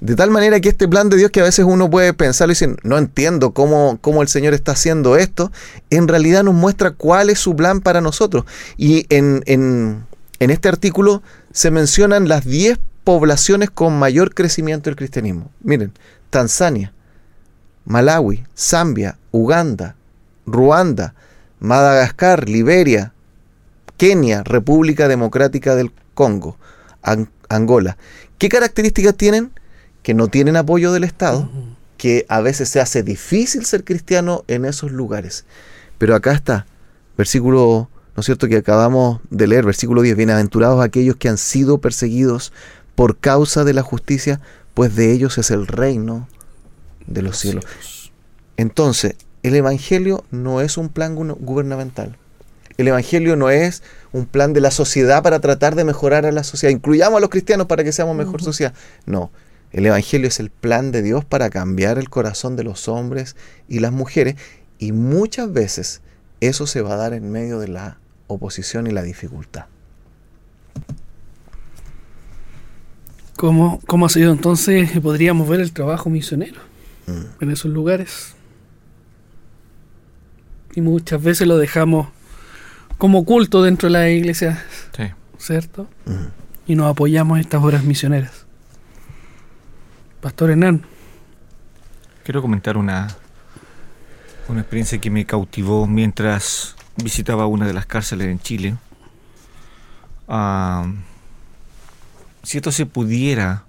De 0.00 0.16
tal 0.16 0.30
manera 0.30 0.60
que 0.60 0.68
este 0.68 0.88
plan 0.88 1.08
de 1.08 1.16
Dios 1.16 1.30
que 1.30 1.40
a 1.40 1.44
veces 1.44 1.64
uno 1.64 1.88
puede 1.88 2.12
pensar 2.12 2.48
y 2.48 2.52
decir, 2.52 2.76
no 2.82 2.98
entiendo 2.98 3.52
cómo, 3.52 3.98
cómo 4.00 4.22
el 4.22 4.28
Señor 4.28 4.52
está 4.54 4.72
haciendo 4.72 5.16
esto, 5.16 5.50
en 5.90 6.08
realidad 6.08 6.44
nos 6.44 6.54
muestra 6.54 6.90
cuál 6.90 7.30
es 7.30 7.38
su 7.38 7.56
plan 7.56 7.80
para 7.80 8.00
nosotros. 8.00 8.44
Y 8.76 9.06
en, 9.08 9.42
en, 9.46 10.04
en 10.40 10.50
este 10.50 10.68
artículo 10.68 11.22
se 11.52 11.70
mencionan 11.70 12.28
las 12.28 12.44
10 12.44 12.78
poblaciones 13.04 13.70
con 13.70 13.98
mayor 13.98 14.34
crecimiento 14.34 14.90
del 14.90 14.96
cristianismo. 14.96 15.50
Miren, 15.60 15.92
Tanzania, 16.30 16.92
Malawi, 17.84 18.44
Zambia, 18.56 19.18
Uganda, 19.30 19.96
Ruanda, 20.46 21.14
Madagascar, 21.60 22.48
Liberia, 22.48 23.12
Kenia, 23.96 24.42
República 24.42 25.08
Democrática 25.08 25.76
del 25.76 25.92
Congo, 26.14 26.56
Angola. 27.48 27.96
¿Qué 28.38 28.48
características 28.48 29.14
tienen? 29.14 29.52
Que 30.04 30.14
no 30.14 30.28
tienen 30.28 30.54
apoyo 30.56 30.92
del 30.92 31.02
Estado, 31.02 31.50
que 31.96 32.26
a 32.28 32.40
veces 32.40 32.68
se 32.68 32.80
hace 32.80 33.02
difícil 33.02 33.64
ser 33.64 33.82
cristiano 33.82 34.44
en 34.46 34.64
esos 34.64 34.92
lugares. 34.92 35.44
Pero 35.98 36.14
acá 36.14 36.30
está, 36.30 36.66
versículo 37.16 37.88
¿no 38.16 38.20
es 38.20 38.26
cierto?, 38.26 38.46
que 38.48 38.56
acabamos 38.56 39.20
de 39.30 39.46
leer, 39.46 39.64
versículo 39.64 40.02
10, 40.02 40.16
bienaventurados 40.16 40.82
aquellos 40.82 41.16
que 41.16 41.28
han 41.28 41.38
sido 41.38 41.78
perseguidos 41.78 42.52
por 42.94 43.18
causa 43.18 43.64
de 43.64 43.74
la 43.74 43.82
justicia, 43.82 44.40
pues 44.72 44.94
de 44.94 45.12
ellos 45.12 45.36
es 45.38 45.50
el 45.50 45.66
reino 45.66 46.28
de 47.06 47.22
los 47.22 47.38
cielos. 47.38 47.64
Entonces, 48.56 49.16
el 49.42 49.56
Evangelio 49.56 50.24
no 50.30 50.60
es 50.60 50.78
un 50.78 50.88
plan 50.88 51.16
gubernamental. 51.16 52.16
El 52.76 52.88
Evangelio 52.88 53.36
no 53.36 53.50
es 53.50 53.82
un 54.12 54.26
plan 54.26 54.52
de 54.52 54.60
la 54.60 54.70
sociedad 54.70 55.22
para 55.22 55.40
tratar 55.40 55.74
de 55.74 55.84
mejorar 55.84 56.24
a 56.24 56.32
la 56.32 56.44
sociedad. 56.44 56.72
Incluyamos 56.72 57.18
a 57.18 57.20
los 57.20 57.30
cristianos 57.30 57.66
para 57.66 57.84
que 57.84 57.92
seamos 57.92 58.16
mejor 58.16 58.42
sociedad. 58.42 58.74
No, 59.06 59.30
el 59.74 59.86
Evangelio 59.86 60.28
es 60.28 60.38
el 60.38 60.50
plan 60.50 60.92
de 60.92 61.02
Dios 61.02 61.24
para 61.24 61.50
cambiar 61.50 61.98
el 61.98 62.08
corazón 62.08 62.54
de 62.54 62.62
los 62.62 62.86
hombres 62.86 63.34
y 63.68 63.80
las 63.80 63.90
mujeres. 63.90 64.36
Y 64.78 64.92
muchas 64.92 65.52
veces 65.52 66.00
eso 66.40 66.68
se 66.68 66.80
va 66.80 66.94
a 66.94 66.96
dar 66.96 67.12
en 67.12 67.32
medio 67.32 67.58
de 67.58 67.66
la 67.66 67.98
oposición 68.28 68.86
y 68.86 68.92
la 68.92 69.02
dificultad. 69.02 69.64
¿Cómo, 73.34 73.80
cómo 73.88 74.06
ha 74.06 74.10
sido 74.10 74.30
entonces? 74.30 74.92
Podríamos 75.00 75.48
ver 75.48 75.58
el 75.58 75.72
trabajo 75.72 76.08
misionero 76.08 76.60
mm. 77.08 77.42
en 77.42 77.50
esos 77.50 77.72
lugares. 77.72 78.36
Y 80.76 80.82
muchas 80.82 81.20
veces 81.20 81.48
lo 81.48 81.58
dejamos 81.58 82.06
como 82.96 83.18
oculto 83.18 83.64
dentro 83.64 83.88
de 83.88 83.92
la 83.92 84.08
iglesia, 84.08 84.64
¿cierto? 85.36 85.88
Mm. 86.06 86.70
Y 86.70 86.76
nos 86.76 86.92
apoyamos 86.92 87.38
en 87.38 87.40
estas 87.40 87.60
obras 87.60 87.82
misioneras. 87.82 88.43
Pastor 90.24 90.52
Hernán. 90.52 90.80
Quiero 92.22 92.40
comentar 92.40 92.78
una, 92.78 93.14
una 94.48 94.60
experiencia 94.60 94.98
que 94.98 95.10
me 95.10 95.26
cautivó 95.26 95.86
mientras 95.86 96.76
visitaba 96.96 97.46
una 97.46 97.66
de 97.66 97.74
las 97.74 97.84
cárceles 97.84 98.28
en 98.28 98.40
Chile, 98.40 98.76
si 102.42 102.56
esto 102.56 102.72
se 102.72 102.86
pudiera 102.86 103.64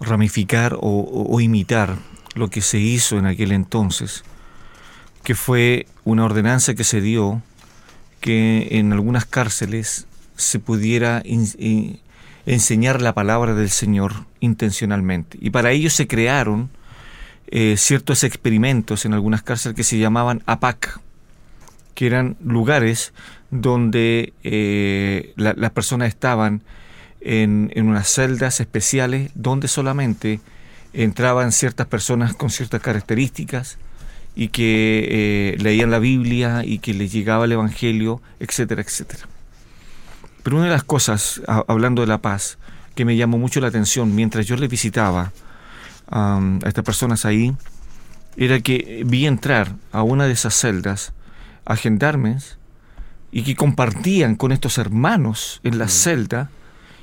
ramificar 0.00 0.76
o, 0.80 1.40
imitar 1.40 1.98
lo 2.34 2.50
que 2.50 2.60
se 2.60 2.80
hizo 2.80 3.16
en 3.16 3.26
aquel 3.26 3.52
entonces, 3.52 4.24
que 5.22 5.36
fue 5.36 5.86
una 6.02 6.24
ordenanza 6.24 6.74
que 6.74 6.82
se 6.82 7.00
dio 7.00 7.42
que 8.20 8.66
en 8.72 8.92
algunas 8.92 9.24
cárceles 9.24 10.08
se 10.34 10.58
pudiera 10.58 11.22
enseñar 12.48 13.02
la 13.02 13.12
palabra 13.12 13.54
del 13.54 13.68
Señor 13.68 14.24
intencionalmente. 14.40 15.36
Y 15.40 15.50
para 15.50 15.70
ello 15.70 15.90
se 15.90 16.06
crearon 16.06 16.70
eh, 17.48 17.74
ciertos 17.76 18.24
experimentos 18.24 19.04
en 19.04 19.12
algunas 19.12 19.42
cárceles 19.42 19.76
que 19.76 19.84
se 19.84 19.98
llamaban 19.98 20.42
APAC, 20.46 20.98
que 21.94 22.06
eran 22.06 22.36
lugares 22.42 23.12
donde 23.50 24.32
eh, 24.44 25.34
las 25.36 25.70
personas 25.72 26.08
estaban 26.08 26.62
en, 27.20 27.70
unas 27.76 28.08
celdas 28.08 28.60
especiales 28.60 29.30
donde 29.34 29.68
solamente 29.68 30.40
entraban 30.94 31.52
ciertas 31.52 31.86
personas 31.86 32.34
con 32.34 32.48
ciertas 32.48 32.80
características 32.80 33.76
y 34.34 34.48
que 34.48 35.06
eh, 35.10 35.56
leían 35.58 35.90
la 35.90 35.98
Biblia 35.98 36.62
y 36.64 36.78
que 36.78 36.94
les 36.94 37.12
llegaba 37.12 37.44
el 37.44 37.52
Evangelio, 37.52 38.22
etcétera, 38.40 38.80
etcétera. 38.80 39.28
Pero 40.48 40.56
una 40.56 40.68
de 40.68 40.72
las 40.72 40.84
cosas, 40.84 41.42
hablando 41.46 42.00
de 42.00 42.08
la 42.08 42.22
paz, 42.22 42.56
que 42.94 43.04
me 43.04 43.18
llamó 43.18 43.36
mucho 43.36 43.60
la 43.60 43.66
atención 43.66 44.14
mientras 44.14 44.46
yo 44.46 44.56
les 44.56 44.70
visitaba 44.70 45.30
a 46.10 46.40
estas 46.64 46.84
personas 46.86 47.26
ahí, 47.26 47.54
era 48.34 48.58
que 48.60 49.02
vi 49.04 49.26
entrar 49.26 49.74
a 49.92 50.02
una 50.02 50.24
de 50.24 50.32
esas 50.32 50.54
celdas 50.54 51.12
a 51.66 51.76
gendarmes 51.76 52.56
y 53.30 53.42
que 53.42 53.56
compartían 53.56 54.36
con 54.36 54.50
estos 54.50 54.78
hermanos 54.78 55.60
en 55.64 55.76
la 55.76 55.84
mm. 55.84 55.90
celda 55.90 56.50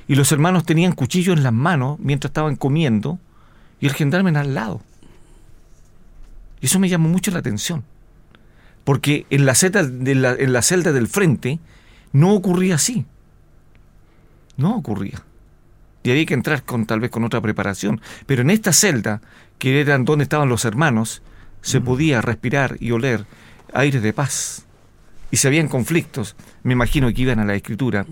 y 0.08 0.16
los 0.16 0.32
hermanos 0.32 0.64
tenían 0.64 0.90
cuchillos 0.90 1.36
en 1.36 1.44
las 1.44 1.52
manos 1.52 2.00
mientras 2.00 2.30
estaban 2.30 2.56
comiendo 2.56 3.20
y 3.78 3.86
el 3.86 3.94
gendarme 3.94 4.36
al 4.36 4.54
lado. 4.54 4.82
Y 6.60 6.66
eso 6.66 6.80
me 6.80 6.88
llamó 6.88 7.08
mucho 7.08 7.30
la 7.30 7.38
atención, 7.38 7.84
porque 8.82 9.24
en 9.30 9.46
la, 9.46 9.54
celda, 9.54 9.82
en 9.82 10.52
la 10.52 10.62
celda 10.62 10.90
del 10.90 11.06
frente 11.06 11.60
no 12.12 12.34
ocurría 12.34 12.74
así. 12.74 13.06
No 14.56 14.76
ocurría. 14.76 15.22
Y 16.02 16.10
había 16.10 16.26
que 16.26 16.34
entrar 16.34 16.62
con 16.62 16.86
tal 16.86 17.00
vez 17.00 17.10
con 17.10 17.24
otra 17.24 17.40
preparación. 17.40 18.00
Pero 18.26 18.42
en 18.42 18.50
esta 18.50 18.72
celda, 18.72 19.20
que 19.58 19.80
eran 19.80 20.04
donde 20.04 20.22
estaban 20.22 20.48
los 20.48 20.64
hermanos, 20.64 21.22
se 21.62 21.80
mm. 21.80 21.84
podía 21.84 22.20
respirar 22.20 22.76
y 22.80 22.92
oler 22.92 23.26
aire 23.72 24.00
de 24.00 24.12
paz. 24.12 24.66
Y 25.30 25.38
si 25.38 25.46
habían 25.46 25.68
conflictos, 25.68 26.36
me 26.62 26.72
imagino 26.72 27.12
que 27.12 27.22
iban 27.22 27.40
a 27.40 27.44
la 27.44 27.54
escritura 27.54 28.06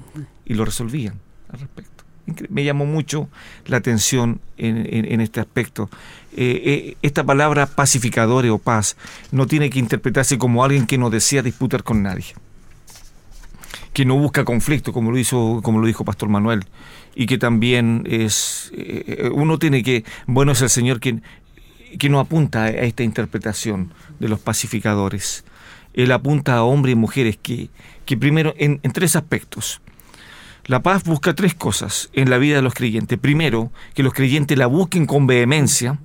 y 0.44 0.54
lo 0.54 0.64
resolvían 0.64 1.20
al 1.52 1.60
respecto. 1.60 2.04
Me 2.48 2.64
llamó 2.64 2.86
mucho 2.86 3.28
la 3.66 3.76
atención 3.76 4.40
en, 4.56 5.20
este 5.20 5.40
aspecto. 5.40 5.90
Eh, 6.32 6.62
eh, 6.64 6.96
esta 7.02 7.22
palabra 7.22 7.66
pacificador 7.66 8.46
o 8.46 8.58
paz 8.58 8.96
no 9.30 9.46
tiene 9.46 9.70
que 9.70 9.78
interpretarse 9.78 10.38
como 10.38 10.64
alguien 10.64 10.86
que 10.86 10.98
no 10.98 11.10
desea 11.10 11.42
disputar 11.42 11.84
con 11.84 12.02
nadie, 12.02 12.34
que 13.94 14.04
no 14.04 14.16
busca 14.16 14.44
conflicto, 14.44 14.92
como 14.92 15.12
lo, 15.12 15.18
hizo, 15.18 15.60
como 15.62 15.78
lo 15.78 15.86
dijo 15.86 16.04
Pastor 16.04 16.28
Manuel. 16.28 16.64
y 17.14 17.26
que 17.26 17.38
también 17.38 18.02
es, 18.10 18.72
eh, 18.76 19.30
uno 19.32 19.58
tiene 19.58 19.84
que, 19.84 20.04
bueno, 20.26 20.52
es 20.52 20.60
el 20.62 20.68
Señor 20.68 20.98
quien, 20.98 21.22
quien 21.98 22.10
no 22.10 22.18
apunta 22.18 22.64
a 22.64 22.70
esta 22.70 23.04
interpretación 23.04 23.94
de 24.18 24.28
los 24.28 24.40
pacificadores. 24.40 25.44
Él 25.94 26.10
apunta 26.10 26.56
a 26.56 26.64
hombres 26.64 26.94
y 26.94 26.96
mujeres 26.96 27.38
que, 27.40 27.70
que 28.04 28.16
primero, 28.16 28.52
en, 28.58 28.80
tres 28.92 29.14
aspectos. 29.14 29.80
La 30.66 30.82
paz 30.82 31.04
busca 31.04 31.34
tres 31.34 31.54
cosas 31.54 32.10
en 32.14 32.30
la 32.30 32.38
vida 32.38 32.56
de 32.56 32.62
los 32.62 32.74
creyentes. 32.74 33.16
Primero, 33.16 33.70
que 33.94 34.02
los 34.02 34.12
creyentes 34.12 34.58
la 34.58 34.66
busquen 34.66 35.06
con 35.06 35.28
vehemencia, 35.28 36.00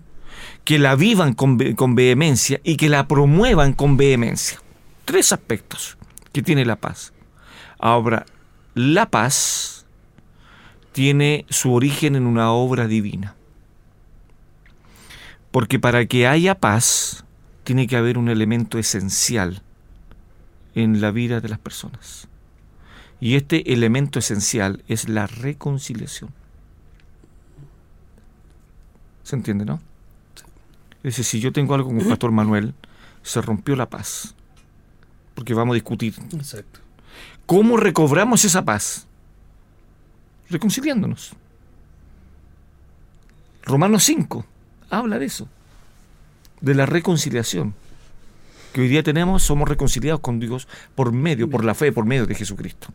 que 0.64 0.78
la 0.78 0.96
vivan 0.96 1.34
con, 1.34 1.58
con 1.74 1.96
vehemencia 1.96 2.62
y 2.64 2.78
que 2.78 2.88
la 2.88 3.08
promuevan 3.08 3.74
con 3.74 3.98
vehemencia. 3.98 4.62
Tres 5.06 5.32
aspectos 5.32 5.98
que 6.32 6.44
tiene 6.44 6.66
la 6.66 6.76
paz. 6.76 7.14
Ahora, 7.80 8.26
la 8.76 9.10
paz 9.10 9.86
tiene 10.92 11.46
su 11.50 11.74
origen 11.74 12.16
en 12.16 12.28
una 12.28 12.52
obra 12.52 12.88
divina. 12.88 13.36
Porque 15.52 15.80
para 15.80 16.06
que 16.06 16.28
haya 16.28 16.56
paz, 16.56 17.26
tiene 17.64 17.88
que 17.88 17.96
haber 17.96 18.18
un 18.18 18.30
elemento 18.30 18.78
esencial 18.78 19.62
en 20.76 21.02
la 21.02 21.12
vida 21.12 21.40
de 21.42 21.50
las 21.50 21.60
personas. 21.60 22.28
Y 23.22 23.36
este 23.36 23.74
elemento 23.74 24.20
esencial 24.20 24.84
es 24.88 25.10
la 25.10 25.28
reconciliación. 25.28 26.32
¿Se 29.24 29.36
entiende, 29.36 29.66
no? 29.66 29.82
Es 31.04 31.16
decir, 31.16 31.26
si 31.26 31.40
yo 31.40 31.52
tengo 31.52 31.76
algo 31.76 31.90
con 31.90 32.00
el 32.00 32.08
pastor 32.08 32.32
Manuel, 32.32 32.74
se 33.24 33.42
rompió 33.42 33.76
la 33.76 33.90
paz. 33.90 34.36
Porque 35.36 35.54
vamos 35.54 35.74
a 35.74 35.76
discutir. 35.76 36.16
Exacto. 36.34 36.80
¿Cómo 37.50 37.78
recobramos 37.78 38.46
esa 38.46 38.64
paz? 38.64 39.08
Reconciliándonos. 40.52 41.32
Romanos 43.64 44.04
5 44.04 44.46
habla 44.92 45.18
de 45.18 45.26
eso, 45.26 45.48
de 46.62 46.76
la 46.76 46.86
reconciliación. 46.86 47.74
Que 48.72 48.82
hoy 48.82 48.88
día 48.88 49.02
tenemos, 49.02 49.42
somos 49.42 49.68
reconciliados 49.68 50.22
con 50.22 50.40
Dios 50.40 50.68
por 50.94 51.12
medio, 51.12 51.50
por 51.50 51.66
la 51.66 51.74
fe, 51.74 51.92
por 51.92 52.06
medio 52.06 52.28
de 52.28 52.36
Jesucristo. 52.36 52.90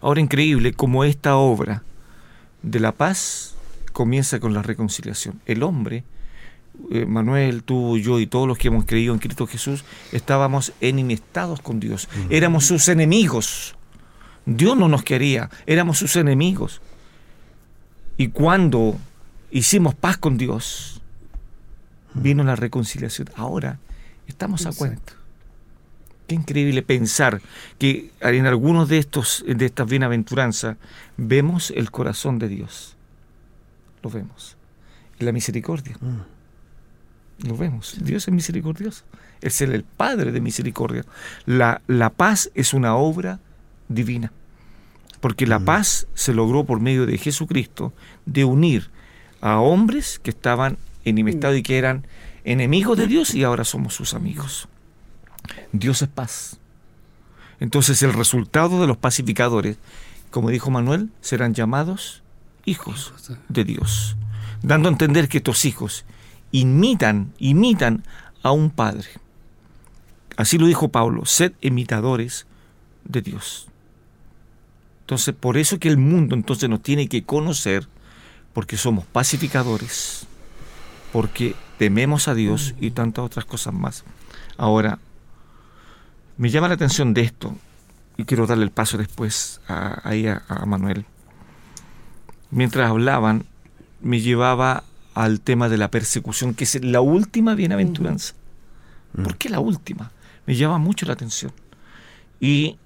Ahora 0.00 0.22
increíble 0.22 0.72
como 0.72 1.04
esta 1.04 1.36
obra 1.36 1.82
de 2.62 2.80
la 2.80 2.92
paz 2.92 3.54
comienza 3.92 4.40
con 4.40 4.54
la 4.54 4.62
reconciliación. 4.62 5.42
El 5.44 5.62
hombre, 5.62 6.04
eh, 6.90 7.06
Manuel, 7.06 7.62
tú, 7.62 7.98
yo 7.98 8.20
y 8.20 8.26
todos 8.26 8.46
los 8.46 8.58
que 8.58 8.68
hemos 8.68 8.84
creído 8.84 9.14
en 9.14 9.20
Cristo 9.20 9.46
Jesús, 9.46 9.84
estábamos 10.12 10.72
enemestados 10.80 11.60
con 11.60 11.80
Dios. 11.80 12.08
Éramos 12.30 12.66
sus 12.66 12.88
enemigos. 12.88 13.74
Dios 14.46 14.76
no 14.76 14.88
nos 14.88 15.02
quería, 15.02 15.50
éramos 15.66 15.98
sus 15.98 16.16
enemigos. 16.16 16.82
Y 18.16 18.28
cuando 18.28 18.96
hicimos 19.50 19.94
paz 19.94 20.18
con 20.18 20.36
Dios, 20.36 21.00
vino 22.12 22.44
la 22.44 22.56
reconciliación. 22.56 23.30
Ahora 23.36 23.78
estamos 24.26 24.66
a 24.66 24.72
cuenta. 24.72 25.14
Qué 26.26 26.34
increíble 26.34 26.82
pensar 26.82 27.42
que 27.78 28.10
en 28.20 28.46
algunos 28.46 28.88
de 28.88 28.98
estos 28.98 29.44
de 29.46 29.66
estas 29.66 29.88
bienaventuranzas 29.88 30.76
vemos 31.16 31.70
el 31.70 31.90
corazón 31.90 32.38
de 32.38 32.48
Dios. 32.48 32.96
Lo 34.02 34.10
vemos. 34.10 34.56
la 35.18 35.32
misericordia. 35.32 35.96
Lo 37.38 37.56
vemos. 37.56 37.96
Dios 38.00 38.28
es 38.28 38.34
misericordioso. 38.34 39.04
Es 39.40 39.60
el 39.60 39.84
Padre 39.84 40.32
de 40.32 40.40
misericordia. 40.40 41.04
La, 41.46 41.82
la 41.86 42.10
paz 42.10 42.50
es 42.54 42.74
una 42.74 42.96
obra 42.96 43.40
divina. 43.88 44.32
Porque 45.20 45.46
la 45.46 45.58
mm. 45.58 45.64
paz 45.64 46.06
se 46.14 46.34
logró 46.34 46.64
por 46.64 46.80
medio 46.80 47.06
de 47.06 47.18
Jesucristo 47.18 47.92
de 48.26 48.44
unir 48.44 48.90
a 49.40 49.60
hombres 49.60 50.18
que 50.18 50.30
estaban 50.30 50.78
enemestados 51.04 51.58
y 51.58 51.62
que 51.62 51.78
eran 51.78 52.06
enemigos 52.44 52.96
de 52.96 53.06
Dios 53.06 53.34
y 53.34 53.42
ahora 53.42 53.64
somos 53.64 53.94
sus 53.94 54.14
amigos. 54.14 54.68
Dios 55.72 56.02
es 56.02 56.08
paz. 56.08 56.58
Entonces 57.60 58.02
el 58.02 58.12
resultado 58.12 58.80
de 58.80 58.86
los 58.86 58.96
pacificadores, 58.96 59.76
como 60.30 60.50
dijo 60.50 60.70
Manuel, 60.70 61.10
serán 61.20 61.54
llamados 61.54 62.22
hijos 62.64 63.12
de 63.48 63.64
Dios, 63.64 64.16
dando 64.62 64.88
a 64.88 64.92
entender 64.92 65.28
que 65.28 65.38
estos 65.38 65.64
hijos 65.64 66.04
imitan, 66.54 67.32
imitan 67.38 68.04
a 68.44 68.52
un 68.52 68.70
padre. 68.70 69.08
Así 70.36 70.56
lo 70.56 70.66
dijo 70.66 70.88
Pablo, 70.88 71.26
sed 71.26 71.52
imitadores 71.60 72.46
de 73.04 73.22
Dios. 73.22 73.66
Entonces, 75.00 75.34
por 75.34 75.56
eso 75.56 75.80
que 75.80 75.88
el 75.88 75.98
mundo 75.98 76.36
entonces 76.36 76.70
nos 76.70 76.80
tiene 76.80 77.08
que 77.08 77.24
conocer 77.24 77.88
porque 78.52 78.76
somos 78.76 79.04
pacificadores, 79.04 80.28
porque 81.12 81.56
tememos 81.76 82.28
a 82.28 82.34
Dios 82.34 82.74
y 82.80 82.92
tantas 82.92 83.24
otras 83.24 83.44
cosas 83.44 83.74
más. 83.74 84.04
Ahora, 84.56 85.00
me 86.36 86.50
llama 86.50 86.68
la 86.68 86.74
atención 86.74 87.14
de 87.14 87.22
esto, 87.22 87.56
y 88.16 88.24
quiero 88.26 88.46
darle 88.46 88.64
el 88.64 88.70
paso 88.70 88.96
después 88.96 89.60
a, 89.66 90.08
a, 90.48 90.66
Manuel. 90.66 91.04
Mientras 92.52 92.88
hablaban, 92.88 93.44
me 94.00 94.20
llevaba 94.20 94.84
al 95.14 95.40
tema 95.40 95.68
de 95.68 95.78
la 95.78 95.90
persecución, 95.90 96.54
que 96.54 96.64
es 96.64 96.84
la 96.84 97.00
última 97.00 97.54
bienaventuranza. 97.54 98.34
¿Por 99.14 99.36
qué 99.36 99.48
la 99.48 99.60
última? 99.60 100.10
Me 100.46 100.56
llama 100.56 100.78
mucho 100.78 101.06
la 101.06 101.12
atención. 101.12 101.52
Y 102.40 102.76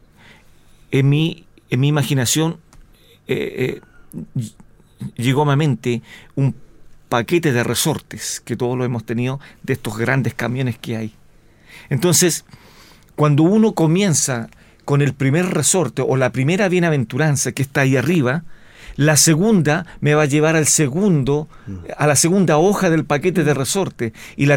en 0.90 1.08
mi, 1.08 1.46
en 1.70 1.80
mi 1.80 1.88
imaginación 1.88 2.58
eh, 3.26 3.80
eh, 4.36 4.50
llegó 5.16 5.42
a 5.42 5.46
mi 5.46 5.56
mente 5.56 6.02
un 6.34 6.54
paquete 7.08 7.52
de 7.52 7.64
resortes, 7.64 8.42
que 8.44 8.56
todos 8.56 8.76
lo 8.76 8.84
hemos 8.84 9.04
tenido, 9.04 9.40
de 9.62 9.72
estos 9.72 9.96
grandes 9.96 10.34
camiones 10.34 10.78
que 10.78 10.96
hay. 10.96 11.14
Entonces, 11.88 12.44
cuando 13.16 13.42
uno 13.42 13.72
comienza 13.72 14.50
con 14.84 15.02
el 15.02 15.14
primer 15.14 15.46
resorte 15.46 16.02
o 16.02 16.16
la 16.16 16.30
primera 16.30 16.68
bienaventuranza 16.68 17.52
que 17.52 17.62
está 17.62 17.82
ahí 17.82 17.96
arriba, 17.96 18.44
la 18.98 19.16
segunda 19.16 19.86
me 20.00 20.14
va 20.14 20.22
a 20.22 20.26
llevar 20.26 20.56
al 20.56 20.66
segundo, 20.66 21.48
a 21.96 22.08
la 22.08 22.16
segunda 22.16 22.58
hoja 22.58 22.90
del 22.90 23.04
paquete 23.04 23.44
de 23.44 23.54
resorte 23.54 24.12
y, 24.36 24.50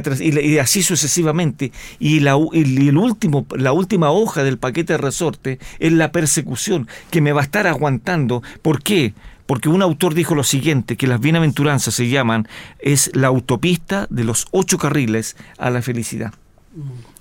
así 0.58 0.82
sucesivamente. 0.82 1.72
Y, 2.00 2.22
la, 2.22 2.40
y 2.52 2.88
el 2.88 2.98
último, 2.98 3.46
la 3.56 3.72
última 3.72 4.10
hoja 4.10 4.44
del 4.44 4.58
paquete 4.58 4.94
de 4.94 4.98
resorte 4.98 5.60
es 5.78 5.92
la 5.94 6.12
persecución 6.12 6.88
que 7.12 7.22
me 7.22 7.34
va 7.34 7.42
a 7.42 7.44
estar 7.44 7.68
aguantando. 7.68 8.42
¿Por 8.64 8.82
qué? 8.82 9.14
porque 9.46 9.70
un 9.70 9.82
autor 9.82 10.14
dijo 10.14 10.34
lo 10.34 10.46
siguiente, 10.46 10.96
que 10.96 11.08
las 11.08 11.20
bienaventuranzas 11.20 11.94
se 11.94 12.08
llaman, 12.08 12.48
es 12.80 13.12
la 13.14 13.28
autopista 13.28 14.08
de 14.10 14.24
los 14.24 14.48
ocho 14.52 14.78
carriles 14.78 15.36
a 15.58 15.70
la 15.70 15.82
felicidad. 15.82 16.34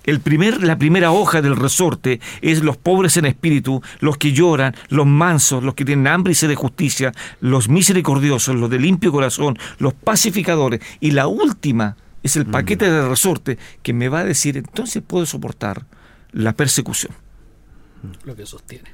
El 0.03 0.19
primer, 0.21 0.63
la 0.63 0.77
primera 0.77 1.11
hoja 1.11 1.41
del 1.41 1.55
resorte 1.55 2.19
es 2.41 2.63
los 2.63 2.77
pobres 2.77 3.17
en 3.17 3.25
espíritu, 3.25 3.81
los 3.99 4.17
que 4.17 4.31
lloran, 4.31 4.75
los 4.89 5.05
mansos, 5.05 5.63
los 5.63 5.75
que 5.75 5.85
tienen 5.85 6.07
hambre 6.07 6.31
y 6.31 6.35
sed 6.35 6.47
de 6.47 6.55
justicia, 6.55 7.11
los 7.39 7.67
misericordiosos, 7.67 8.55
los 8.55 8.69
de 8.69 8.79
limpio 8.79 9.11
corazón, 9.11 9.57
los 9.77 9.93
pacificadores. 9.93 10.81
Y 10.99 11.11
la 11.11 11.27
última 11.27 11.97
es 12.23 12.35
el 12.35 12.45
paquete 12.45 12.89
del 12.89 13.09
resorte 13.09 13.57
que 13.83 13.93
me 13.93 14.09
va 14.09 14.19
a 14.19 14.25
decir, 14.25 14.57
entonces 14.57 15.03
puedo 15.05 15.25
soportar 15.25 15.85
la 16.31 16.53
persecución. 16.53 17.13
Lo 18.23 18.35
que 18.35 18.45
sostiene. 18.45 18.89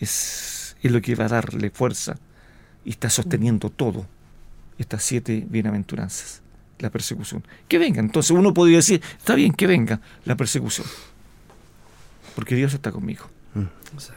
Es 0.00 0.56
es 0.86 0.92
lo 0.92 1.00
que 1.02 1.14
va 1.14 1.26
a 1.26 1.28
darle 1.28 1.70
fuerza 1.70 2.16
y 2.84 2.90
está 2.90 3.10
sosteniendo 3.10 3.70
todo. 3.70 4.06
Estas 4.78 5.02
siete 5.02 5.44
bienaventuranzas, 5.48 6.42
la 6.78 6.90
persecución. 6.90 7.44
Que 7.68 7.78
venga, 7.78 8.00
entonces 8.00 8.30
uno 8.30 8.52
podría 8.52 8.78
decir, 8.78 9.02
está 9.18 9.34
bien 9.34 9.52
que 9.52 9.66
venga 9.66 10.00
la 10.24 10.36
persecución, 10.36 10.86
porque 12.34 12.54
Dios 12.54 12.74
está 12.74 12.92
conmigo, 12.92 13.26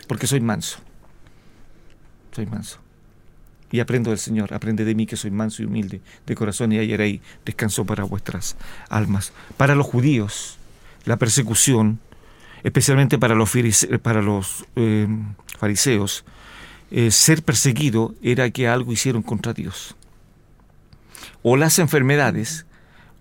porque 0.08 0.28
soy 0.28 0.42
manso, 0.42 0.80
soy 2.32 2.46
manso. 2.46 2.80
Y 3.72 3.80
aprendo 3.80 4.10
del 4.10 4.20
Señor, 4.20 4.54
aprende 4.54 4.84
de 4.84 4.96
mí 4.96 5.06
que 5.06 5.16
soy 5.16 5.30
manso 5.30 5.62
y 5.62 5.66
humilde 5.66 6.02
de 6.26 6.36
corazón 6.36 6.72
y 6.72 6.80
ayer 6.80 7.02
ahí 7.02 7.22
descanso 7.46 7.86
para 7.86 8.04
vuestras 8.04 8.56
almas. 8.90 9.32
Para 9.58 9.76
los 9.76 9.86
judíos, 9.86 10.58
la 11.06 11.18
persecución, 11.18 12.00
especialmente 12.64 13.20
para 13.20 13.36
los, 13.36 13.52
para 14.02 14.24
los 14.24 14.66
eh, 14.76 15.08
fariseos, 15.60 16.26
eh, 16.90 17.12
ser 17.12 17.44
perseguido 17.44 18.16
era 18.24 18.50
que 18.50 18.68
algo 18.68 18.92
hicieron 18.92 19.22
contra 19.22 19.54
Dios. 19.54 19.96
O 21.42 21.58
las 21.58 21.80
enfermedades 21.80 22.66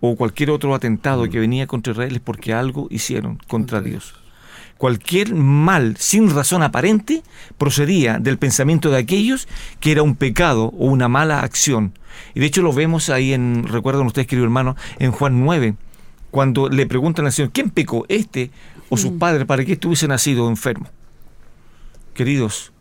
o 0.00 0.16
cualquier 0.16 0.50
otro 0.50 0.74
atentado 0.74 1.28
que 1.28 1.40
venía 1.40 1.66
contra 1.66 1.92
Israel 1.92 2.16
es 2.16 2.20
porque 2.20 2.52
algo 2.52 2.88
hicieron 2.90 3.38
contra 3.48 3.81
Dios. 3.81 4.14
Cualquier 4.76 5.35
mal 5.35 5.96
sin 5.98 6.31
razón 6.31 6.62
aparente 6.62 7.24
procedía 7.59 8.18
del 8.18 8.38
pensamiento 8.38 8.90
de 8.90 8.98
aquellos 8.98 9.48
que 9.81 9.90
era 9.90 10.04
un 10.04 10.14
pecado 10.14 10.66
o 10.66 10.87
una 10.87 11.09
mala 11.09 11.40
acción. 11.40 11.94
Y 12.35 12.40
de 12.40 12.46
hecho 12.46 12.62
lo 12.62 12.72
vemos 12.72 13.11
ahí 13.11 13.33
en, 13.33 13.64
recuerdan 13.66 14.07
ustedes 14.07 14.28
querido 14.28 14.44
hermano, 14.44 14.76
en 15.00 15.11
Juan 15.11 15.40
9, 15.40 15.74
cuando 16.31 16.68
le 16.68 16.87
preguntan 16.87 17.26
al 17.26 17.33
Señor, 17.33 17.50
¿quién 17.52 17.70
pecó? 17.70 18.04
¿Este 18.09 18.52
o 18.88 18.96
sus 18.96 19.12
mm. 19.12 19.18
padres 19.18 19.46
para 19.46 19.64
que 19.64 19.72
estuviese 19.72 20.07
nacido 20.07 20.48
enfermo? 20.48 20.88
Queridos, 22.14 22.72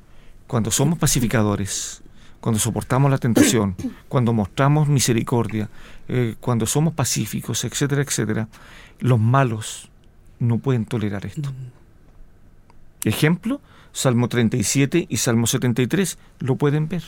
cuando 0.45 0.69
somos 0.69 0.99
pacificadores, 0.99 2.03
cuando 2.39 2.59
soportamos 2.59 3.11
la 3.11 3.17
tentación, 3.17 3.75
cuando 4.07 4.33
mostramos 4.33 4.87
misericordia, 4.87 5.69
eh, 6.07 6.35
cuando 6.39 6.65
somos 6.65 6.93
pacíficos, 6.93 7.63
etcétera, 7.63 8.01
etcétera, 8.01 8.47
los 8.99 9.19
malos 9.19 9.89
no 10.39 10.57
pueden 10.59 10.85
tolerar 10.85 11.25
esto. 11.25 11.51
Ejemplo, 13.03 13.61
Salmo 13.91 14.27
37 14.27 15.07
y 15.09 15.17
Salmo 15.17 15.47
73, 15.47 16.17
lo 16.39 16.55
pueden 16.55 16.87
ver. 16.87 17.03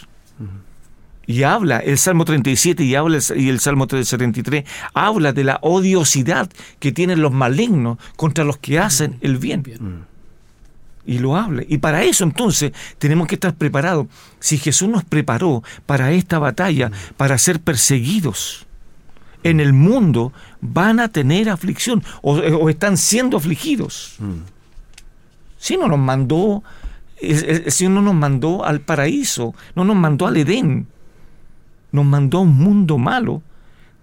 Y 1.27 1.43
habla, 1.43 1.77
el 1.77 1.99
Salmo 1.99 2.25
37 2.25 2.83
y, 2.83 2.95
habla, 2.95 3.19
y 3.35 3.49
el 3.49 3.59
Salmo 3.59 3.87
73, 3.87 4.63
habla 4.93 5.31
de 5.31 5.43
la 5.43 5.59
odiosidad 5.61 6.49
que 6.79 6.91
tienen 6.91 7.21
los 7.21 7.31
malignos 7.31 7.99
contra 8.15 8.43
los 8.43 8.57
que 8.57 8.79
hacen 8.79 9.17
el 9.21 9.37
bien. 9.37 10.07
Y 11.09 11.17
lo 11.17 11.35
habla. 11.35 11.63
Y 11.67 11.79
para 11.79 12.03
eso 12.03 12.23
entonces 12.23 12.71
tenemos 12.99 13.27
que 13.27 13.33
estar 13.33 13.55
preparados. 13.55 14.05
Si 14.39 14.59
Jesús 14.59 14.87
nos 14.87 15.03
preparó 15.03 15.63
para 15.87 16.11
esta 16.11 16.37
batalla, 16.37 16.91
para 17.17 17.39
ser 17.39 17.59
perseguidos, 17.59 18.67
en 19.41 19.59
el 19.59 19.73
mundo 19.73 20.31
van 20.61 20.99
a 20.99 21.07
tener 21.07 21.49
aflicción 21.49 22.03
o, 22.21 22.69
están 22.69 22.95
siendo 22.95 23.37
afligidos. 23.37 24.19
Si 25.57 25.77
no 25.77 25.87
nos 25.87 25.97
mandó, 25.97 26.61
Señor 27.19 27.93
no 27.93 28.01
nos 28.03 28.13
mandó 28.13 28.63
al 28.63 28.81
paraíso, 28.81 29.55
no 29.73 29.85
nos 29.85 29.95
mandó 29.95 30.27
al 30.27 30.37
Edén, 30.37 30.85
nos 31.91 32.05
mandó 32.05 32.37
a 32.37 32.41
un 32.41 32.55
mundo 32.55 32.99
malo 32.99 33.41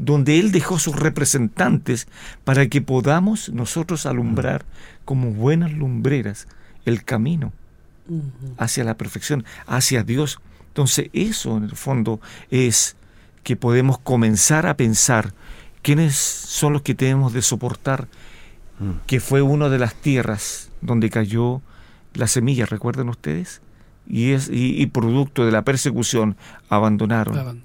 donde 0.01 0.41
Él 0.41 0.51
dejó 0.51 0.81
sus 0.81 0.97
representantes 0.97 2.09
para 2.43 2.67
que 2.67 2.83
podamos 2.83 3.51
nosotros 3.51 4.07
alumbrar 4.07 4.65
como 5.05 5.31
buenas 5.31 5.71
lumbreras 5.71 6.49
el 6.87 7.05
camino 7.05 7.53
hacia 8.57 8.85
la 8.85 8.97
perfección, 8.97 9.45
hacia 9.67 10.03
Dios. 10.03 10.39
Entonces 10.69 11.11
eso 11.13 11.57
en 11.57 11.65
el 11.65 11.77
fondo 11.77 12.21
es 12.51 12.97
que 13.43 13.57
podemos 13.57 13.99
comenzar 13.99 14.67
a 14.67 14.77
pensar 14.77 15.33
quiénes 15.83 16.17
son 16.17 16.73
los 16.73 16.83
que 16.83 16.95
tenemos 16.95 17.33
de 17.33 17.43
soportar, 17.43 18.09
mm. 18.79 19.07
que 19.07 19.21
fue 19.21 19.43
una 19.43 19.69
de 19.69 19.79
las 19.79 19.95
tierras 19.95 20.71
donde 20.81 21.11
cayó 21.11 21.63
la 22.15 22.27
semilla, 22.27 22.67
¿recuerdan 22.67 23.09
ustedes? 23.09 23.61
Y, 24.09 24.33
es, 24.33 24.49
y, 24.53 24.87
producto 24.87 25.45
de 25.45 25.53
la 25.53 25.63
persecución 25.63 26.37
abandonaron, 26.69 27.65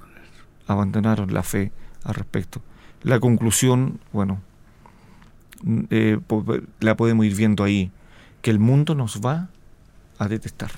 abandonaron 0.68 1.34
la 1.34 1.44
fe 1.44 1.72
al 2.04 2.16
respecto. 2.16 2.62
La 3.04 3.20
conclusión, 3.20 4.00
bueno, 4.12 4.42
eh, 5.92 6.20
la 6.80 6.98
podemos 6.98 7.26
ir 7.26 7.36
viendo 7.36 7.64
ahí, 7.64 7.92
que 8.42 8.52
el 8.52 8.60
mundo 8.60 8.96
nos 8.96 9.22
va 9.22 9.50
a 10.18 10.28
detestar, 10.28 10.72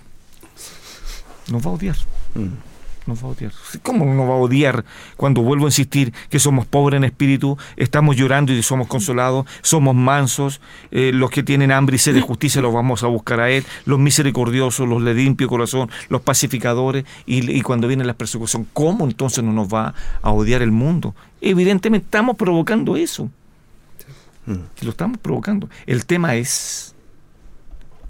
nos 1.50 1.66
va 1.66 1.70
a 1.70 1.74
odiar. 1.74 1.98
Mm 2.36 2.74
nos 3.06 3.24
va 3.24 3.28
a 3.28 3.32
odiar. 3.32 3.52
¿Cómo 3.82 4.06
nos 4.06 4.28
va 4.28 4.34
a 4.34 4.38
odiar 4.38 4.86
cuando 5.18 5.42
vuelvo 5.42 5.66
a 5.66 5.68
insistir 5.68 6.14
que 6.30 6.40
somos 6.40 6.66
pobres 6.66 6.98
en 6.98 7.04
espíritu, 7.04 7.58
estamos 7.76 8.16
llorando 8.16 8.54
y 8.54 8.64
somos 8.64 8.88
consolados, 8.88 9.46
somos 9.62 9.96
mansos, 9.96 10.62
eh, 10.92 11.12
los 11.14 11.30
que 11.30 11.44
tienen 11.44 11.72
hambre 11.72 11.96
y 11.96 12.00
sed 12.00 12.14
de 12.14 12.22
justicia 12.22 12.62
los 12.62 12.74
vamos 12.74 13.04
a 13.04 13.08
buscar 13.08 13.40
a 13.40 13.50
Él, 13.50 13.66
los 13.86 14.00
misericordiosos, 14.00 14.88
los 14.88 15.04
de 15.04 15.14
limpio 15.14 15.48
corazón, 15.48 15.90
los 16.10 16.22
pacificadores, 16.22 17.06
y, 17.26 17.62
cuando 17.62 17.88
viene 17.88 18.04
la 18.04 18.14
persecución, 18.14 18.68
¿cómo 18.74 19.06
entonces 19.06 19.44
no 19.44 19.54
nos 19.54 19.74
va 19.74 19.94
a 20.22 20.32
odiar 20.32 20.62
el 20.62 20.72
mundo? 20.72 21.16
Evidentemente 21.42 22.06
estamos 22.06 22.36
provocando 22.36 22.96
eso. 22.96 23.30
Lo 24.46 24.90
estamos 24.90 25.18
provocando. 25.20 25.70
El 25.86 26.06
tema 26.06 26.36
es 26.36 26.93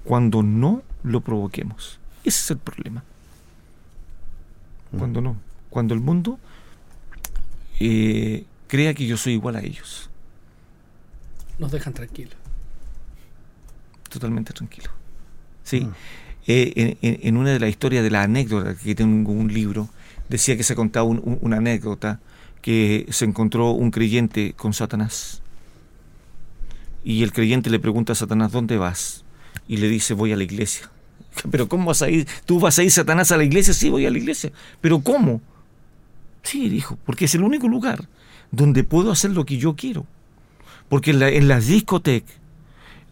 cuando 0.03 0.43
no 0.43 0.83
lo 1.03 1.21
provoquemos. 1.21 1.99
Ese 2.23 2.39
es 2.39 2.51
el 2.51 2.57
problema 2.57 3.03
cuando 4.97 5.21
no. 5.21 5.37
Cuando 5.69 5.93
el 5.93 5.99
mundo 5.99 6.39
eh, 7.79 8.45
crea 8.67 8.93
que 8.93 9.05
yo 9.05 9.17
soy 9.17 9.33
igual 9.33 9.55
a 9.55 9.61
ellos. 9.61 10.09
Nos 11.59 11.71
dejan 11.71 11.93
tranquilos. 11.93 12.35
Totalmente 14.09 14.53
tranquilos. 14.53 14.91
Sí. 15.63 15.81
Mm. 15.81 15.93
Eh, 16.45 16.97
en, 17.01 17.37
una 17.37 17.51
de 17.51 17.59
las 17.59 17.69
historias 17.69 18.03
de 18.03 18.11
la 18.11 18.23
anécdota 18.23 18.75
que 18.75 18.95
tengo 18.95 19.31
un 19.31 19.53
libro, 19.53 19.89
decía 20.29 20.57
que 20.57 20.63
se 20.63 20.75
contaba 20.75 21.05
una 21.05 21.57
anécdota 21.57 22.19
que 22.61 23.07
se 23.09 23.25
encontró 23.25 23.71
un 23.71 23.91
creyente 23.91 24.53
con 24.53 24.73
Satanás. 24.73 25.41
Y 27.03 27.23
el 27.23 27.31
creyente 27.31 27.69
le 27.69 27.79
pregunta 27.79 28.13
a 28.13 28.15
Satanás, 28.15 28.51
¿dónde 28.51 28.77
vas? 28.77 29.22
Y 29.67 29.77
le 29.77 29.87
dice, 29.87 30.13
voy 30.13 30.33
a 30.33 30.37
la 30.37 30.43
iglesia. 30.43 30.89
Pero 31.51 31.67
¿cómo 31.67 31.85
vas 31.85 32.01
a 32.01 32.09
ir? 32.09 32.27
¿Tú 32.45 32.59
vas 32.59 32.77
a 32.79 32.83
ir, 32.83 32.91
Satanás, 32.91 33.31
a 33.31 33.37
la 33.37 33.43
iglesia? 33.43 33.73
Sí, 33.73 33.89
voy 33.89 34.05
a 34.05 34.11
la 34.11 34.17
iglesia. 34.17 34.51
¿Pero 34.81 35.01
cómo? 35.01 35.41
Sí, 36.43 36.69
dijo, 36.69 36.97
porque 37.05 37.25
es 37.25 37.35
el 37.35 37.43
único 37.43 37.67
lugar 37.67 38.07
donde 38.51 38.83
puedo 38.83 39.11
hacer 39.11 39.31
lo 39.31 39.45
que 39.45 39.57
yo 39.57 39.75
quiero. 39.75 40.05
Porque 40.89 41.11
en, 41.11 41.19
la, 41.19 41.29
en 41.29 41.47
las 41.47 41.67
discotecas, 41.67 42.35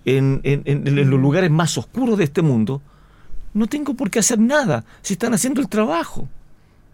en, 0.05 0.41
los 0.43 1.19
lugares 1.19 1.49
más 1.49 1.77
oscuros 1.77 2.17
de 2.17 2.25
este 2.25 2.41
mundo, 2.41 2.81
no 3.53 3.67
tengo 3.67 3.93
por 3.93 4.09
qué 4.09 4.19
hacer 4.19 4.39
nada 4.39 4.85
si 5.01 5.13
están 5.13 5.33
haciendo 5.33 5.61
el 5.61 5.67
trabajo. 5.67 6.27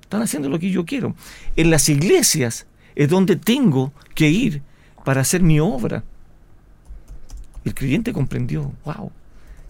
Están 0.02 0.22
haciendo 0.22 0.50
lo 0.50 0.60
que 0.60 0.70
yo 0.70 0.86
quiero. 0.86 1.16
En 1.56 1.70
las 1.70 1.90
iglesias 1.90 2.68
es 2.96 3.10
donde 3.10 3.36
tengo 3.36 3.92
que 4.16 4.30
ir 4.30 4.62
para 5.04 5.22
hacer 5.22 5.42
mi 5.42 5.60
obra. 5.60 6.04
El 7.66 7.74
creyente 7.74 8.14
comprendió, 8.14 8.72
wow, 8.86 9.12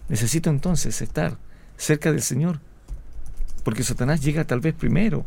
necesito 0.08 0.50
entonces 0.50 1.00
estar 1.02 1.36
cerca 1.76 2.12
del 2.12 2.22
Señor. 2.22 2.60
Porque 3.64 3.82
Satanás 3.82 4.20
llega 4.20 4.44
tal 4.44 4.60
vez 4.60 4.74
primero. 4.74 5.24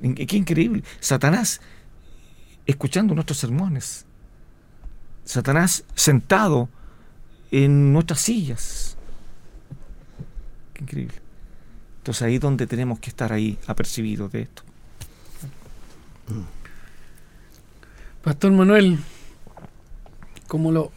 Mm. 0.00 0.12
Qué 0.12 0.36
increíble. 0.36 0.82
Satanás 1.00 1.60
escuchando 2.66 3.14
nuestros 3.14 3.38
sermones. 3.38 4.04
Satanás 5.24 5.84
sentado 5.94 6.68
en 7.50 7.92
nuestras 7.92 8.20
sillas. 8.20 8.96
Qué 10.74 10.84
increíble. 10.84 11.14
Entonces 11.98 12.22
ahí 12.22 12.36
es 12.36 12.40
donde 12.40 12.66
tenemos 12.66 13.00
que 13.00 13.10
estar 13.10 13.32
ahí 13.32 13.58
apercibidos 13.66 14.32
de 14.32 14.42
esto. 14.42 14.62
Pastor 18.22 18.52
Manuel, 18.52 18.98
¿cómo 20.46 20.70
lo, 20.70 20.92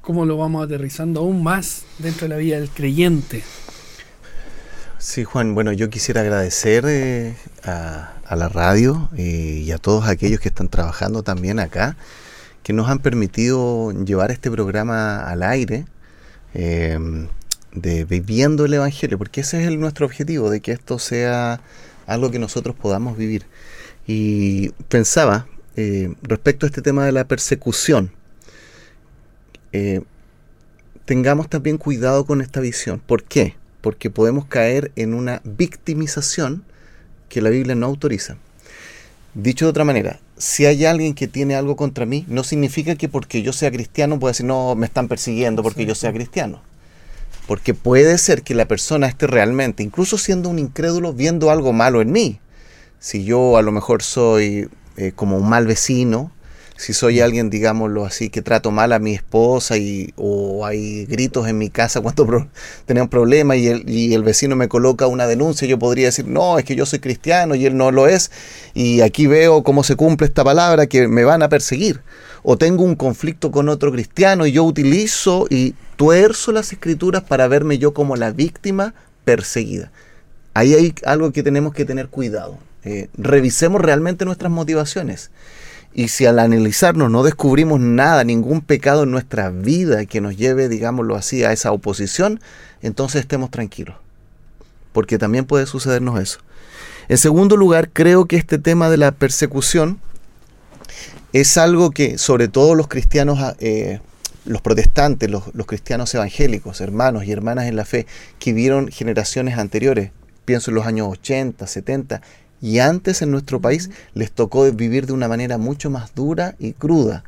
cómo 0.00 0.24
lo 0.24 0.36
vamos 0.36 0.64
aterrizando 0.64 1.20
aún 1.20 1.42
más 1.42 1.84
dentro 1.98 2.26
de 2.26 2.34
la 2.34 2.36
vida 2.36 2.58
del 2.58 2.70
creyente? 2.70 3.42
Sí, 4.98 5.24
Juan, 5.24 5.54
bueno, 5.54 5.72
yo 5.72 5.88
quisiera 5.88 6.20
agradecer 6.20 6.84
eh, 6.86 7.34
a, 7.64 8.36
la 8.36 8.48
radio 8.48 9.08
eh, 9.16 9.62
y 9.64 9.72
a 9.72 9.78
todos 9.78 10.06
aquellos 10.06 10.40
que 10.40 10.48
están 10.50 10.68
trabajando 10.68 11.22
también 11.22 11.58
acá, 11.58 11.96
que 12.62 12.74
nos 12.74 12.88
han 12.90 12.98
permitido 12.98 13.92
llevar 14.04 14.30
este 14.30 14.50
programa 14.50 15.22
al 15.22 15.42
aire, 15.42 15.86
em, 16.52 17.28
de 17.72 18.04
viviendo 18.04 18.66
el 18.66 18.74
Evangelio, 18.74 19.16
porque 19.16 19.40
ese 19.40 19.64
es 19.64 19.70
nuestro 19.72 20.04
objetivo, 20.04 20.50
de 20.50 20.60
que 20.60 20.72
esto 20.72 20.98
sea 20.98 21.62
algo 22.06 22.30
que 22.30 22.38
nosotros 22.38 22.76
podamos 22.76 23.16
vivir. 23.16 23.46
Y 24.06 24.70
pensaba, 24.88 25.46
eh, 25.76 26.14
respecto 26.22 26.66
a 26.66 26.68
este 26.68 26.82
tema 26.82 27.06
de 27.06 27.12
la 27.12 27.24
persecución, 27.26 28.12
tengamos 31.04 31.48
también 31.48 31.78
cuidado 31.78 32.24
con 32.24 32.40
esta 32.40 32.60
visión. 32.60 33.00
¿Por 33.04 33.24
qué? 33.24 33.54
porque 33.80 34.10
podemos 34.10 34.44
caer 34.46 34.92
en 34.96 35.14
una 35.14 35.40
victimización 35.44 36.64
que 37.28 37.42
la 37.42 37.50
Biblia 37.50 37.74
no 37.74 37.86
autoriza. 37.86 38.36
Dicho 39.34 39.64
de 39.64 39.70
otra 39.70 39.84
manera, 39.84 40.18
si 40.36 40.66
hay 40.66 40.84
alguien 40.84 41.14
que 41.14 41.28
tiene 41.28 41.54
algo 41.54 41.76
contra 41.76 42.06
mí, 42.06 42.24
no 42.28 42.44
significa 42.44 42.96
que 42.96 43.08
porque 43.08 43.42
yo 43.42 43.52
sea 43.52 43.70
cristiano 43.70 44.18
pueda 44.18 44.32
decir, 44.32 44.46
no, 44.46 44.74
me 44.74 44.86
están 44.86 45.08
persiguiendo 45.08 45.62
porque 45.62 45.86
yo 45.86 45.94
sea 45.94 46.12
cristiano. 46.12 46.60
Porque 47.46 47.74
puede 47.74 48.18
ser 48.18 48.42
que 48.42 48.54
la 48.54 48.66
persona 48.66 49.06
esté 49.06 49.26
realmente, 49.26 49.82
incluso 49.82 50.18
siendo 50.18 50.48
un 50.48 50.58
incrédulo, 50.58 51.12
viendo 51.12 51.50
algo 51.50 51.72
malo 51.72 52.00
en 52.00 52.12
mí. 52.12 52.40
Si 52.98 53.24
yo 53.24 53.56
a 53.56 53.62
lo 53.62 53.72
mejor 53.72 54.02
soy 54.02 54.68
eh, 54.96 55.12
como 55.14 55.36
un 55.36 55.48
mal 55.48 55.66
vecino, 55.66 56.32
si 56.80 56.94
soy 56.94 57.20
alguien, 57.20 57.50
digámoslo 57.50 58.06
así, 58.06 58.30
que 58.30 58.40
trato 58.40 58.70
mal 58.70 58.94
a 58.94 58.98
mi 58.98 59.12
esposa 59.12 59.76
y, 59.76 60.14
o 60.16 60.64
hay 60.64 61.04
gritos 61.04 61.46
en 61.46 61.58
mi 61.58 61.68
casa 61.68 62.00
cuando 62.02 62.48
tenemos 62.86 63.10
problemas 63.10 63.58
y 63.58 63.68
el, 63.68 63.88
y 63.88 64.14
el 64.14 64.22
vecino 64.22 64.56
me 64.56 64.66
coloca 64.66 65.06
una 65.06 65.26
denuncia, 65.26 65.68
yo 65.68 65.78
podría 65.78 66.06
decir, 66.06 66.26
no, 66.26 66.58
es 66.58 66.64
que 66.64 66.76
yo 66.76 66.86
soy 66.86 67.00
cristiano 67.00 67.54
y 67.54 67.66
él 67.66 67.76
no 67.76 67.90
lo 67.90 68.08
es, 68.08 68.30
y 68.72 69.02
aquí 69.02 69.26
veo 69.26 69.62
cómo 69.62 69.84
se 69.84 69.94
cumple 69.94 70.26
esta 70.26 70.42
palabra, 70.42 70.86
que 70.86 71.06
me 71.06 71.24
van 71.24 71.42
a 71.42 71.50
perseguir. 71.50 72.00
O 72.42 72.56
tengo 72.56 72.82
un 72.82 72.96
conflicto 72.96 73.50
con 73.50 73.68
otro 73.68 73.92
cristiano 73.92 74.46
y 74.46 74.52
yo 74.52 74.64
utilizo 74.64 75.46
y 75.50 75.74
tuerzo 75.96 76.50
las 76.50 76.72
escrituras 76.72 77.22
para 77.22 77.46
verme 77.46 77.76
yo 77.76 77.92
como 77.92 78.16
la 78.16 78.30
víctima 78.30 78.94
perseguida. 79.26 79.92
Ahí 80.54 80.72
hay 80.72 80.94
algo 81.04 81.30
que 81.30 81.42
tenemos 81.42 81.74
que 81.74 81.84
tener 81.84 82.08
cuidado. 82.08 82.56
Eh, 82.84 83.08
revisemos 83.18 83.82
realmente 83.82 84.24
nuestras 84.24 84.50
motivaciones. 84.50 85.30
Y 85.92 86.08
si 86.08 86.26
al 86.26 86.38
analizarnos 86.38 87.10
no 87.10 87.22
descubrimos 87.22 87.80
nada, 87.80 88.22
ningún 88.22 88.60
pecado 88.60 89.02
en 89.02 89.10
nuestra 89.10 89.50
vida 89.50 90.06
que 90.06 90.20
nos 90.20 90.36
lleve, 90.36 90.68
digámoslo 90.68 91.16
así, 91.16 91.44
a 91.44 91.52
esa 91.52 91.72
oposición, 91.72 92.40
entonces 92.82 93.22
estemos 93.22 93.50
tranquilos. 93.50 93.96
porque 94.92 95.18
también 95.18 95.44
puede 95.44 95.66
sucedernos 95.66 96.20
eso. 96.20 96.40
En 97.08 97.16
segundo 97.16 97.56
lugar, 97.56 97.90
creo 97.92 98.26
que 98.26 98.36
este 98.36 98.58
tema 98.58 98.90
de 98.90 98.96
la 98.96 99.12
persecución 99.12 100.00
es 101.32 101.56
algo 101.56 101.92
que 101.92 102.18
sobre 102.18 102.48
todo 102.48 102.74
los 102.74 102.88
cristianos, 102.88 103.38
eh, 103.60 104.00
los 104.44 104.62
protestantes, 104.62 105.30
los, 105.30 105.54
los, 105.54 105.66
cristianos 105.66 106.12
evangélicos, 106.14 106.80
hermanos 106.80 107.24
y 107.24 107.32
hermanas 107.32 107.66
en 107.66 107.76
la 107.76 107.84
fe, 107.84 108.06
que 108.40 108.52
vieron 108.52 108.88
generaciones 108.88 109.58
anteriores, 109.58 110.10
pienso 110.44 110.72
en 110.72 110.74
los 110.74 110.86
años 110.86 111.08
80, 111.08 111.66
70, 111.66 112.22
y 112.60 112.78
antes 112.78 113.22
en 113.22 113.30
nuestro 113.30 113.60
país 113.60 113.90
les 114.14 114.30
tocó 114.30 114.70
vivir 114.72 115.06
de 115.06 115.12
una 115.12 115.28
manera 115.28 115.58
mucho 115.58 115.90
más 115.90 116.14
dura 116.14 116.54
y 116.58 116.72
cruda 116.72 117.24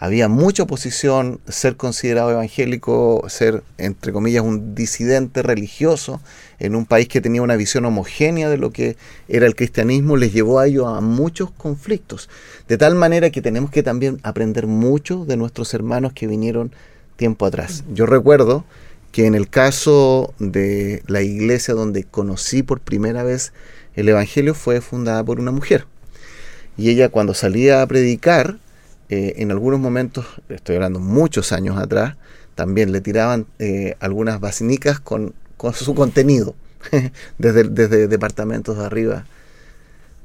había 0.00 0.28
mucha 0.28 0.62
oposición, 0.62 1.40
ser 1.48 1.76
considerado 1.76 2.30
evangélico, 2.30 3.24
ser, 3.28 3.64
entre 3.78 4.12
comillas, 4.12 4.44
un 4.44 4.76
disidente 4.76 5.42
religioso 5.42 6.20
en 6.60 6.76
un 6.76 6.86
país 6.86 7.08
que 7.08 7.20
tenía 7.20 7.42
una 7.42 7.56
visión 7.56 7.84
homogénea 7.84 8.48
de 8.48 8.58
lo 8.58 8.70
que 8.70 8.96
era 9.26 9.44
el 9.44 9.56
cristianismo, 9.56 10.16
les 10.16 10.32
llevó 10.32 10.60
a 10.60 10.68
ello 10.68 10.86
a 10.86 11.00
muchos 11.00 11.50
conflictos. 11.50 12.30
De 12.68 12.78
tal 12.78 12.94
manera 12.94 13.30
que 13.30 13.42
tenemos 13.42 13.72
que 13.72 13.82
también 13.82 14.20
aprender 14.22 14.68
mucho 14.68 15.24
de 15.24 15.36
nuestros 15.36 15.74
hermanos 15.74 16.12
que 16.12 16.28
vinieron 16.28 16.70
tiempo 17.16 17.44
atrás. 17.44 17.82
Yo 17.92 18.06
recuerdo 18.06 18.64
que 19.10 19.26
en 19.26 19.34
el 19.34 19.48
caso 19.48 20.32
de 20.38 21.02
la 21.08 21.22
iglesia 21.22 21.74
donde 21.74 22.04
conocí 22.04 22.62
por 22.62 22.78
primera 22.78 23.24
vez 23.24 23.52
el 23.98 24.08
Evangelio 24.08 24.54
fue 24.54 24.80
fundada 24.80 25.24
por 25.24 25.40
una 25.40 25.50
mujer. 25.50 25.86
Y 26.76 26.90
ella 26.90 27.08
cuando 27.08 27.34
salía 27.34 27.82
a 27.82 27.86
predicar, 27.88 28.58
eh, 29.08 29.34
en 29.38 29.50
algunos 29.50 29.80
momentos, 29.80 30.24
estoy 30.48 30.76
hablando 30.76 31.00
muchos 31.00 31.50
años 31.50 31.76
atrás, 31.76 32.16
también 32.54 32.92
le 32.92 33.00
tiraban 33.00 33.46
eh, 33.58 33.96
algunas 33.98 34.38
basinicas 34.38 35.00
con, 35.00 35.34
su 35.74 35.96
contenido, 35.96 36.54
desde, 37.38 37.64
desde 37.64 38.06
departamentos 38.06 38.78
de 38.78 38.84
arriba. 38.84 39.26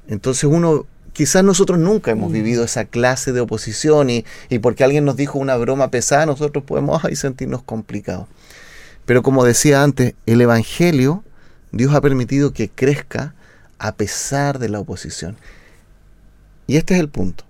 Entonces 0.08 0.44
uno, 0.44 0.86
quizás 1.14 1.44
nosotros 1.44 1.80
nunca 1.80 2.12
hemos 2.12 2.30
mm. 2.30 2.34
vivido 2.34 2.64
esa 2.64 2.86
clase 2.86 3.32
de 3.32 3.42
oposición 3.42 4.12
y, 4.12 4.24
porque 4.62 4.84
alguien 4.84 5.04
nos 5.04 5.16
dijo 5.16 5.40
una 5.40 5.56
broma 5.58 5.90
pesada, 5.90 6.28
nosotros 6.28 6.64
podemos 6.64 7.04
ahí 7.04 7.16
sentirnos 7.16 7.64
complicados. 7.64 8.28
Pero 9.08 9.24
como 9.24 9.44
decía 9.44 9.82
antes, 9.82 10.14
el 10.28 10.42
Evangelio, 10.42 11.24
Dios 11.72 11.96
ha 11.96 12.02
permitido 12.02 12.54
que 12.54 12.70
crezca 12.70 13.34
a 13.84 13.96
pesar 13.96 14.60
de 14.60 14.69
la 14.69 14.80
oposición. 14.80 15.36
Y 16.67 16.78
este 16.78 16.93
es 16.93 17.02
el 17.02 17.10
punto. 17.10 17.43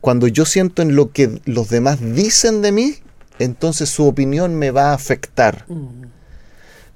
Cuando 0.00 0.26
yo 0.26 0.46
siento 0.46 0.80
en 0.80 0.96
lo 0.96 1.12
que 1.12 1.42
los 1.44 1.68
demás 1.68 1.98
dicen 2.00 2.62
de 2.62 2.72
mí, 2.72 2.94
entonces 3.38 3.90
su 3.90 4.06
opinión 4.06 4.54
me 4.54 4.70
va 4.70 4.90
a 4.90 4.94
afectar. 4.94 5.66
Mm. 5.68 6.06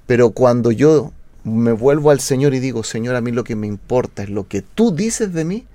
Pero 0.07 0.31
cuando 0.31 0.71
yo 0.71 1.13
me 1.43 1.73
vuelvo 1.73 2.09
al 2.09 2.19
Señor 2.19 2.55
y 2.55 2.59
digo, 2.59 2.83
Señor, 2.83 3.15
a 3.15 3.21
mí 3.21 3.31
lo 3.31 3.43
que 3.43 3.55
me 3.55 3.67
importa 3.67 4.23
es 4.23 4.29
lo 4.31 4.47
que 4.47 4.63
tú 4.63 4.91
dices 4.91 5.31
de 5.31 5.45
mí, 5.45 5.67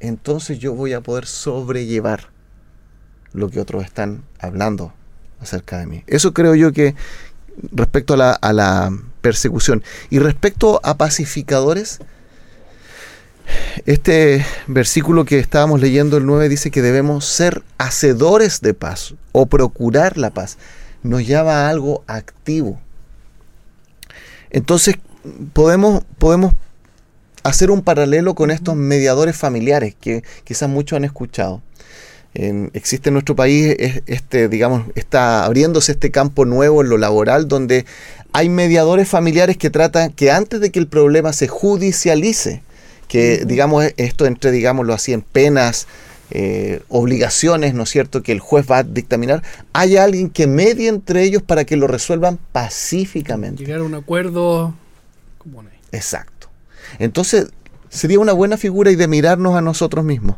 entonces 0.00 0.58
yo 0.58 0.74
voy 0.74 0.92
a 0.92 1.00
poder 1.00 1.24
sobrellevar 1.24 2.28
lo 3.32 3.48
que 3.48 3.58
otros 3.58 3.84
están 3.84 4.22
hablando 4.38 4.92
acerca 5.40 5.78
de 5.78 5.86
mí. 5.86 6.04
Eso 6.06 6.34
creo 6.34 6.54
yo 6.54 6.74
que 6.74 6.94
respecto 7.72 8.12
a 8.12 8.16
la, 8.18 8.32
a 8.32 8.52
la 8.52 8.94
persecución. 9.22 9.82
Y 10.10 10.18
respecto 10.18 10.78
a 10.84 10.98
pacificadores, 10.98 12.00
este 13.86 14.44
versículo 14.66 15.24
que 15.24 15.38
estábamos 15.38 15.80
leyendo, 15.80 16.16
el 16.16 16.26
9, 16.26 16.48
dice 16.48 16.70
que 16.70 16.82
debemos 16.82 17.24
ser 17.24 17.62
hacedores 17.78 18.60
de 18.60 18.74
paz 18.74 19.14
o 19.32 19.46
procurar 19.46 20.16
la 20.16 20.30
paz. 20.30 20.58
Nos 21.02 21.26
llama 21.26 21.66
a 21.66 21.68
algo 21.68 22.02
activo. 22.06 22.80
Entonces, 24.50 24.96
podemos, 25.52 26.04
podemos 26.18 26.52
hacer 27.42 27.70
un 27.70 27.82
paralelo 27.82 28.34
con 28.34 28.50
estos 28.50 28.74
mediadores 28.74 29.36
familiares 29.36 29.94
que 30.00 30.24
quizás 30.44 30.68
muchos 30.68 30.96
han 30.96 31.04
escuchado. 31.04 31.62
existe 32.34 33.10
en 33.10 33.14
nuestro 33.14 33.36
país, 33.36 33.76
este, 34.06 34.48
digamos, 34.48 34.86
está 34.94 35.44
abriéndose 35.44 35.92
este 35.92 36.10
campo 36.10 36.44
nuevo 36.44 36.82
en 36.82 36.88
lo 36.88 36.98
laboral 36.98 37.46
donde 37.46 37.84
hay 38.32 38.48
mediadores 38.48 39.08
familiares 39.08 39.56
que 39.56 39.70
tratan 39.70 40.10
que 40.10 40.32
antes 40.32 40.60
de 40.60 40.72
que 40.72 40.80
el 40.80 40.88
problema 40.88 41.32
se 41.32 41.46
judicialice, 41.46 42.62
que 43.14 43.44
digamos 43.44 43.84
esto 43.96 44.26
entre, 44.26 44.50
digámoslo 44.50 44.92
así, 44.92 45.12
en 45.12 45.22
penas, 45.22 45.86
eh, 46.32 46.82
obligaciones, 46.88 47.72
¿no 47.72 47.84
es 47.84 47.90
cierto?, 47.90 48.24
que 48.24 48.32
el 48.32 48.40
juez 48.40 48.68
va 48.68 48.78
a 48.78 48.82
dictaminar, 48.82 49.44
hay 49.72 49.96
alguien 49.96 50.30
que 50.30 50.48
medie 50.48 50.88
entre 50.88 51.22
ellos 51.22 51.40
para 51.40 51.64
que 51.64 51.76
lo 51.76 51.86
resuelvan 51.86 52.40
pacíficamente. 52.50 53.62
Llegar 53.62 53.82
a 53.82 53.84
un 53.84 53.94
acuerdo 53.94 54.74
común. 55.38 55.68
Exacto. 55.92 56.48
Entonces, 56.98 57.52
sería 57.88 58.18
una 58.18 58.32
buena 58.32 58.56
figura 58.56 58.90
y 58.90 58.96
de 58.96 59.06
mirarnos 59.06 59.54
a 59.54 59.60
nosotros 59.60 60.04
mismos. 60.04 60.34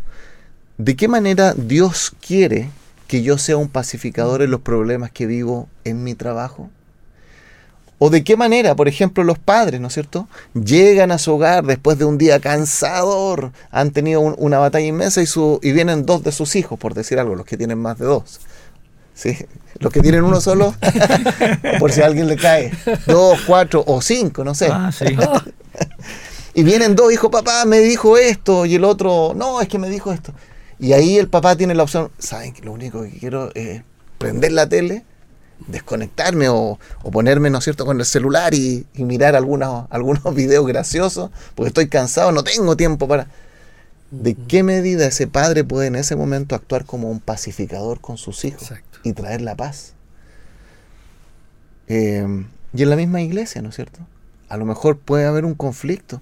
¿De 0.76 0.96
qué 0.96 1.08
manera 1.08 1.54
Dios 1.54 2.14
quiere 2.20 2.68
que 3.06 3.22
yo 3.22 3.38
sea 3.38 3.56
un 3.56 3.68
pacificador 3.68 4.42
en 4.42 4.50
los 4.50 4.60
problemas 4.60 5.10
que 5.10 5.24
vivo 5.24 5.66
en 5.84 6.04
mi 6.04 6.14
trabajo? 6.14 6.68
O 7.98 8.10
de 8.10 8.24
qué 8.24 8.36
manera, 8.36 8.74
por 8.74 8.88
ejemplo, 8.88 9.24
los 9.24 9.38
padres, 9.38 9.80
¿no 9.80 9.88
es 9.88 9.94
cierto? 9.94 10.28
Llegan 10.52 11.12
a 11.12 11.18
su 11.18 11.32
hogar 11.32 11.64
después 11.64 11.98
de 11.98 12.04
un 12.04 12.18
día 12.18 12.40
cansador, 12.40 13.52
han 13.70 13.90
tenido 13.90 14.20
una 14.20 14.58
batalla 14.58 14.86
inmensa 14.86 15.22
y, 15.22 15.26
su, 15.26 15.58
y 15.62 15.72
vienen 15.72 16.04
dos 16.04 16.22
de 16.22 16.32
sus 16.32 16.56
hijos, 16.56 16.78
por 16.78 16.92
decir 16.92 17.18
algo, 17.18 17.34
los 17.34 17.46
que 17.46 17.56
tienen 17.56 17.78
más 17.78 17.98
de 17.98 18.04
dos. 18.04 18.40
¿Sí? 19.14 19.34
Los 19.78 19.94
que 19.94 20.00
tienen 20.00 20.24
uno 20.24 20.42
solo, 20.42 20.74
por 21.78 21.90
si 21.90 22.02
a 22.02 22.06
alguien 22.06 22.28
le 22.28 22.36
cae, 22.36 22.70
dos, 23.06 23.40
cuatro 23.46 23.82
o 23.86 24.02
cinco, 24.02 24.44
no 24.44 24.54
sé. 24.54 24.68
Ah, 24.70 24.90
sí. 24.92 25.06
y 26.54 26.62
vienen 26.64 26.94
dos 26.94 27.10
hijos, 27.10 27.30
papá 27.30 27.64
me 27.64 27.78
dijo 27.78 28.18
esto, 28.18 28.66
y 28.66 28.74
el 28.74 28.84
otro, 28.84 29.32
no, 29.34 29.62
es 29.62 29.68
que 29.68 29.78
me 29.78 29.88
dijo 29.88 30.12
esto. 30.12 30.34
Y 30.78 30.92
ahí 30.92 31.16
el 31.16 31.28
papá 31.28 31.56
tiene 31.56 31.74
la 31.74 31.84
opción, 31.84 32.10
¿saben 32.18 32.52
que 32.52 32.60
lo 32.60 32.72
único 32.72 33.02
que 33.02 33.10
quiero 33.10 33.50
es 33.54 33.82
prender 34.18 34.52
la 34.52 34.68
tele? 34.68 35.04
Desconectarme 35.66 36.48
o, 36.48 36.78
ponerme, 37.12 37.50
¿no 37.50 37.58
es 37.58 37.64
cierto?, 37.64 37.84
con 37.86 37.98
el 37.98 38.06
celular 38.06 38.54
y, 38.54 38.86
mirar 38.94 39.36
algunos, 39.36 39.86
algunos 39.90 40.34
videos 40.34 40.66
graciosos, 40.66 41.30
porque 41.54 41.68
estoy 41.68 41.88
cansado, 41.88 42.32
no 42.32 42.44
tengo 42.44 42.76
tiempo 42.76 43.08
para... 43.08 43.28
¿De 44.12 44.34
qué 44.34 44.62
medida 44.62 45.04
ese 45.06 45.26
padre 45.26 45.64
puede 45.64 45.88
en 45.88 45.96
ese 45.96 46.14
momento 46.14 46.54
actuar 46.54 46.84
como 46.84 47.10
un 47.10 47.18
pacificador 47.18 48.00
con 48.00 48.18
sus 48.18 48.44
hijos 48.44 48.72
y 49.02 49.12
traer 49.14 49.40
la 49.40 49.56
paz? 49.56 49.94
Em, 51.88 52.46
y 52.72 52.82
en 52.82 52.90
la 52.90 52.94
misma 52.94 53.20
iglesia, 53.20 53.62
¿no 53.62 53.70
es 53.70 53.74
cierto? 53.74 53.98
A 54.48 54.56
lo 54.56 54.64
mejor 54.64 54.98
puede 54.98 55.26
haber 55.26 55.44
un 55.44 55.54
conflicto. 55.54 56.20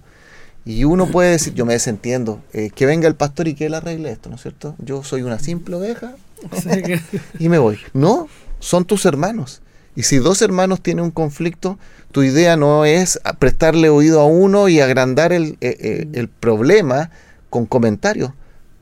Y 0.64 0.84
uno 0.84 1.06
puede 1.08 1.32
decir, 1.32 1.52
yo 1.52 1.66
me 1.66 1.74
desentiendo, 1.74 2.40
eh, 2.54 2.70
que 2.70 2.86
venga 2.86 3.06
el 3.06 3.16
pastor 3.16 3.48
y 3.48 3.54
que 3.54 3.66
él 3.66 3.74
arregle 3.74 4.10
esto, 4.10 4.30
¿no 4.30 4.36
es 4.36 4.42
cierto? 4.42 4.74
Yo 4.78 5.04
soy 5.04 5.20
una 5.20 5.38
simple 5.38 5.74
oveja 5.74 6.14
y 7.38 7.48
me 7.50 7.58
voy. 7.58 7.78
No, 7.92 8.28
son 8.64 8.86
tus 8.86 9.04
hermanos. 9.04 9.60
Y 9.94 10.04
si 10.04 10.16
dos 10.16 10.40
hermanos 10.42 10.80
tienen 10.80 11.04
un 11.04 11.10
conflicto, 11.10 11.78
tu 12.12 12.22
idea 12.22 12.56
no 12.56 12.84
es 12.84 13.20
prestarle 13.38 13.90
oído 13.90 14.20
a 14.20 14.26
uno 14.26 14.68
y 14.68 14.80
agrandar 14.80 15.32
el, 15.32 15.58
eh, 15.60 15.76
eh, 15.78 16.08
el 16.14 16.28
problema 16.28 17.10
con 17.50 17.66
comentarios. 17.66 18.32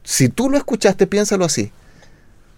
Si 0.04 0.28
tú 0.28 0.48
lo 0.48 0.56
escuchaste, 0.56 1.06
piénsalo 1.06 1.44
así. 1.44 1.72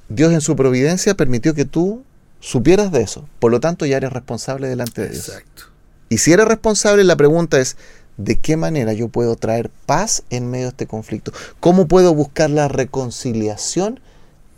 Dios 0.08 0.32
en 0.32 0.42
su 0.42 0.54
providencia 0.54 1.14
permitió 1.14 1.54
que 1.54 1.64
tú 1.64 2.04
supieras 2.40 2.92
de 2.92 3.02
eso. 3.02 3.26
Por 3.38 3.50
lo 3.50 3.58
tanto, 3.58 3.86
ya 3.86 3.96
eres 3.96 4.12
responsable 4.12 4.68
delante 4.68 5.00
de 5.02 5.08
Dios. 5.08 5.28
Exacto. 5.30 5.64
Y 6.10 6.18
si 6.18 6.32
eres 6.32 6.46
responsable, 6.46 7.04
la 7.04 7.16
pregunta 7.16 7.58
es, 7.58 7.78
¿de 8.18 8.36
qué 8.36 8.56
manera 8.58 8.92
yo 8.92 9.08
puedo 9.08 9.34
traer 9.36 9.70
paz 9.86 10.22
en 10.28 10.50
medio 10.50 10.66
de 10.66 10.70
este 10.70 10.86
conflicto? 10.86 11.32
¿Cómo 11.58 11.88
puedo 11.88 12.14
buscar 12.14 12.50
la 12.50 12.68
reconciliación 12.68 13.98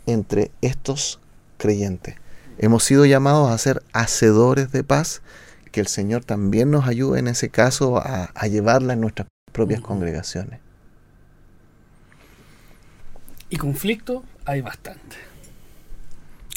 entre 0.05 0.51
estos 0.61 1.19
creyentes? 1.57 2.15
Hemos 2.59 2.83
sido 2.83 3.05
llamados 3.05 3.51
a 3.51 3.57
ser 3.57 3.83
hacedores 3.93 4.71
de 4.71 4.83
paz, 4.83 5.21
que 5.71 5.79
el 5.79 5.87
Señor 5.87 6.23
también 6.23 6.71
nos 6.71 6.87
ayude 6.87 7.19
en 7.19 7.27
ese 7.27 7.49
caso 7.49 7.97
a, 7.97 8.31
llevarla 8.47 8.93
en 8.93 9.01
nuestras 9.01 9.27
propias 9.51 9.81
congregaciones. 9.81 10.59
Y 13.49 13.57
conflicto 13.57 14.23
hay 14.45 14.61
bastante. 14.61 15.15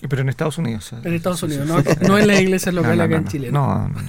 Pero 0.08 0.22
en 0.22 0.30
Estados 0.30 0.56
Unidos. 0.56 0.92
En 1.04 1.12
Estados 1.12 1.42
Unidos, 1.42 1.68
no, 2.00 2.18
en 2.18 2.26
la 2.26 2.40
iglesia 2.40 2.72
local 2.72 3.00
acá 3.00 3.16
en 3.16 3.28
Chile. 3.28 3.52
No, 3.52 3.88
no, 3.88 4.00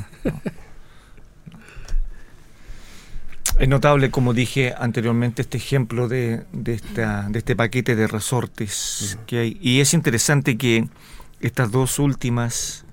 Es 3.60 3.68
notable, 3.68 4.10
como 4.10 4.34
dije 4.34 4.74
anteriormente, 4.76 5.42
este 5.42 5.58
ejemplo 5.58 6.08
de, 6.08 6.46
de, 6.54 6.74
esta, 6.74 7.28
de 7.30 7.38
este 7.38 7.56
paquete 7.56 7.96
de 7.96 8.08
resortes 8.08 9.20
que 9.28 9.40
hay. 9.40 9.58
Y 9.62 9.82
es 9.82 9.94
interesante 9.94 10.58
que 10.58 10.88
estas 11.42 11.72
dos 11.72 12.00
últimas 12.00 12.86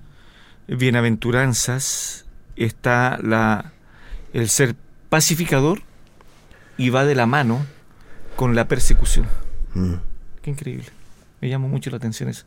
bienaventuranzas 0.67 2.25
está 2.55 3.19
la, 3.21 3.71
el 4.33 4.49
ser 4.49 4.75
pacificador 5.09 5.81
y 6.77 6.89
va 6.89 7.05
de 7.05 7.15
la 7.15 7.25
mano 7.25 7.65
con 8.35 8.55
la 8.55 8.67
persecución. 8.67 9.27
Mm. 9.73 9.95
Qué 10.41 10.51
increíble. 10.51 10.85
Me 11.41 11.49
llama 11.49 11.67
mucho 11.67 11.89
la 11.89 11.97
atención 11.97 12.29
eso. 12.29 12.45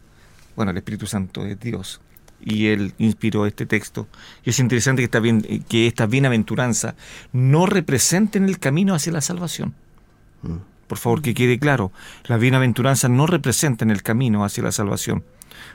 Bueno, 0.57 0.71
el 0.71 0.77
Espíritu 0.77 1.07
Santo 1.07 1.45
es 1.45 1.59
Dios 1.59 2.01
y 2.45 2.69
él 2.69 2.95
inspiró 2.99 3.47
este 3.47 3.67
texto. 3.67 4.09
Y 4.45 4.51
es 4.51 4.59
interesante 4.59 5.03
que 5.03 5.05
esta, 5.05 5.21
bien, 5.21 5.43
que 5.69 5.87
esta 5.87 6.07
bienaventuranza 6.07 6.95
no 7.33 7.67
representen 7.67 8.45
el 8.45 8.59
camino 8.59 8.95
hacia 8.95 9.13
la 9.13 9.21
salvación. 9.21 9.75
Mm. 10.43 10.57
Por 10.87 10.99
favor, 10.99 11.23
que 11.23 11.33
quede 11.33 11.59
claro, 11.59 11.91
la 12.25 12.37
bienaventuranza 12.37 13.09
no 13.09 13.27
representa 13.27 13.87
el 13.87 14.03
camino 14.03 14.45
hacia 14.45 14.63
la 14.63 14.73
salvación, 14.73 15.25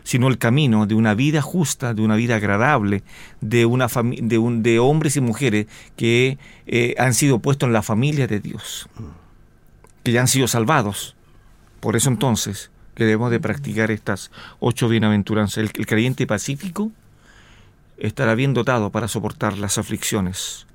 sino 0.03 0.27
el 0.27 0.37
camino 0.37 0.85
de 0.85 0.95
una 0.95 1.13
vida 1.13 1.41
justa, 1.41 1.93
de 1.93 2.01
una 2.01 2.15
vida 2.15 2.35
agradable, 2.35 3.03
de, 3.41 3.65
una 3.65 3.87
de, 3.87 4.59
de 4.59 4.79
hombres 4.79 5.17
y 5.17 5.21
mujeres 5.21 5.67
que 5.95 6.37
eh, 6.65 6.95
han 6.97 7.13
sido 7.13 7.39
puestos 7.39 7.67
en 7.67 7.73
la 7.73 7.83
familia 7.83 8.27
de 8.27 8.39
Dios, 8.39 8.89
que 10.03 10.11
ya 10.11 10.21
han 10.21 10.27
sido 10.27 10.47
salvados. 10.47 11.15
Por 11.79 11.95
eso 11.95 12.09
entonces, 12.09 12.71
que 12.97 13.05
debemos 13.05 13.29
de 13.29 13.39
practicar 13.39 13.91
estas 13.91 14.31
ocho 14.59 14.89
bienaventuranzas. 14.89 15.59
El, 15.59 15.71
creyente 15.71 16.25
pacífico 16.25 16.91
estará 17.99 18.33
bien 18.33 18.55
dotado 18.55 18.89
para 18.89 19.07
soportar 19.07 19.55
las 19.59 19.77
aflicciones 19.77 20.65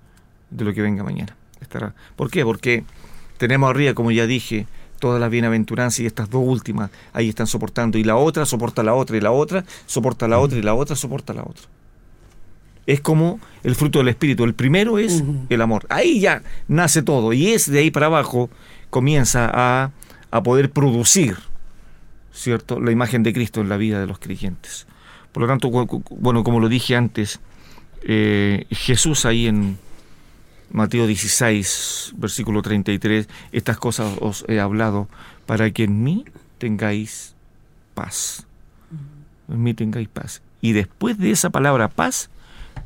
de 0.51 0.64
lo 0.64 0.72
que 0.72 0.83
venga 0.83 1.03
mañana. 1.03 1.35
Estará. 1.61 1.96
¿Por 2.14 2.31
qué? 2.31 2.44
Porque 2.44 2.85
tenemos 3.38 3.68
arriba, 3.68 3.94
como 3.94 4.12
ya 4.12 4.29
dije, 4.29 4.68
todas 5.03 5.21
las 5.21 5.31
bienaventuranzas 5.31 6.01
y 6.01 6.07
estas 6.07 6.31
dos 6.31 6.43
últimas 6.47 6.91
ahí 7.12 7.29
están 7.29 7.47
soportando. 7.47 7.99
Y 7.99 8.05
la 8.05 8.17
otra 8.17 8.47
soporta 8.47 8.83
la 8.83 8.95
otra, 8.95 9.17
y 9.17 9.21
la 9.21 9.33
otra 9.33 9.65
soporta 9.85 10.29
la 10.29 10.38
otra, 10.38 10.59
y 10.59 10.62
la 10.62 10.75
otra 10.75 10.97
soporta 10.97 11.35
la 11.35 11.43
otra. 11.43 11.65
Es 12.87 13.01
como 13.01 13.41
el 13.65 13.75
fruto 13.75 13.99
del 13.99 14.09
Espíritu. 14.09 14.45
El 14.45 14.55
primero 14.55 14.99
es 14.99 15.23
el 15.49 15.61
amor. 15.61 15.87
Ahí 15.88 16.21
ya 16.21 16.43
nace 16.69 17.03
todo. 17.03 17.33
Y 17.33 17.49
es 17.49 17.71
de 17.71 17.81
ahí 17.81 17.91
para 17.91 18.07
abajo 18.07 18.49
comienza 18.91 19.51
a, 19.53 19.91
a 20.31 20.43
poder 20.43 20.71
producir 20.71 21.37
¿cierto? 22.33 22.81
La 22.81 22.91
imagen 22.91 23.23
de 23.23 23.33
Cristo 23.33 23.61
en 23.61 23.69
la 23.69 23.77
vida 23.77 24.01
de 24.01 24.07
los 24.07 24.19
creyentes. 24.19 24.87
Por 25.33 25.43
lo 25.43 25.49
tanto, 25.49 25.71
bueno, 25.71 26.45
como 26.45 26.61
lo 26.61 26.69
dije 26.69 26.97
antes, 26.97 27.41
eh, 28.03 28.67
Jesús 28.71 29.25
ahí 29.25 29.47
en 29.47 29.79
Mateo 30.73 31.07
16, 31.07 32.15
versículo 32.17 32.63
33, 32.63 33.29
estas 33.53 33.79
cosas 33.79 34.17
os 34.21 34.45
he 34.49 34.59
hablado 34.59 35.09
para 35.47 35.71
que 35.71 35.85
en 35.85 36.03
mí 36.03 36.25
tengáis 36.59 37.35
paz. 37.95 38.47
En 39.49 39.63
mí 39.63 39.75
tengáis 39.75 40.09
paz. 40.09 40.43
Y 40.61 40.73
después 40.73 41.19
de 41.19 41.31
esa 41.31 41.51
palabra 41.51 41.89
paz, 41.89 42.31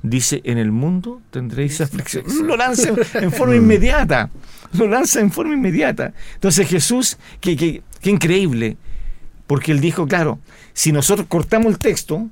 dice, 0.02 0.40
en 0.44 0.58
el 0.58 0.72
mundo 0.72 1.20
tendréis 1.30 1.80
aflicción. 1.80 2.24
Lo 2.44 2.56
lanza 2.56 2.90
en 3.14 3.30
forma 3.30 3.54
inmediata. 3.54 4.30
Lo 4.72 4.88
lanza 4.88 5.20
en 5.20 5.30
forma 5.30 5.54
inmediata. 5.54 6.12
Entonces 6.34 6.68
Jesús, 6.68 7.18
qué 7.40 7.56
que, 7.56 7.82
que 8.00 8.10
increíble, 8.10 8.76
porque 9.46 9.70
él 9.70 9.80
dijo, 9.80 10.06
claro, 10.06 10.40
si 10.72 10.90
nosotros 10.90 11.28
cortamos 11.28 11.72
el 11.72 11.78
texto, 11.78 12.28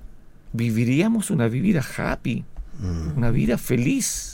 viviríamos 0.53 1.31
una 1.31 1.49
vida 1.49 1.85
happy, 1.97 2.45
mm. 2.81 3.17
una 3.17 3.31
vida 3.31 3.57
feliz. 3.59 4.34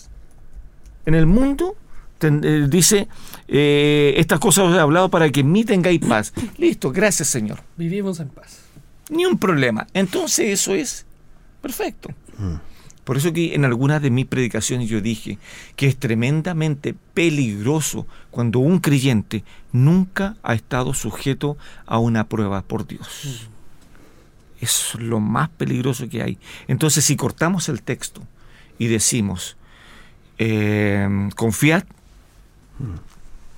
En 1.07 1.15
el 1.15 1.27
mundo, 1.27 1.77
eh, 2.21 2.67
dice, 2.69 3.09
eh, 3.49 4.15
estas 4.17 4.39
cosas 4.39 4.67
os 4.67 4.77
he 4.77 4.81
hablado 4.81 5.11
para 5.11 5.31
que 5.31 5.41
en 5.41 5.53
mí 5.53 5.65
tengáis 5.65 6.01
paz. 6.01 6.33
Listo, 6.59 6.93
gracias 6.93 7.29
Señor. 7.29 7.61
Vivimos 7.77 8.21
en 8.21 8.29
paz. 8.29 8.61
Ni 9.09 9.25
un 9.27 9.39
problema. 9.39 9.87
Entonces 9.95 10.49
eso 10.49 10.75
es 10.75 11.07
perfecto. 11.61 12.11
Mm. 12.39 12.57
Por 13.05 13.17
eso 13.17 13.33
que 13.33 13.55
en 13.55 13.65
algunas 13.65 14.03
de 14.03 14.11
mis 14.11 14.27
predicaciones 14.27 14.89
yo 14.89 15.01
dije 15.01 15.39
que 15.75 15.87
es 15.87 15.97
tremendamente 15.97 16.95
peligroso 17.15 18.07
cuando 18.31 18.61
un 18.61 18.79
creyente 18.79 19.43
nunca 19.73 20.37
ha 20.43 20.55
estado 20.55 20.95
sujeto 20.95 21.57
a 21.87 21.99
una 21.99 22.29
prueba 22.29 22.63
por 22.63 22.87
Dios. 22.87 23.49
Es 24.61 24.95
lo 24.97 25.19
más 25.19 25.49
peligroso 25.49 26.09
que 26.09 26.23
hay. 26.23 26.39
Entonces 26.69 27.05
si 27.05 27.17
cortamos 27.17 27.69
el 27.69 27.83
texto 27.83 28.23
y 28.79 28.87
decimos, 28.87 29.57
eh, 30.41 31.29
confiad, 31.37 31.85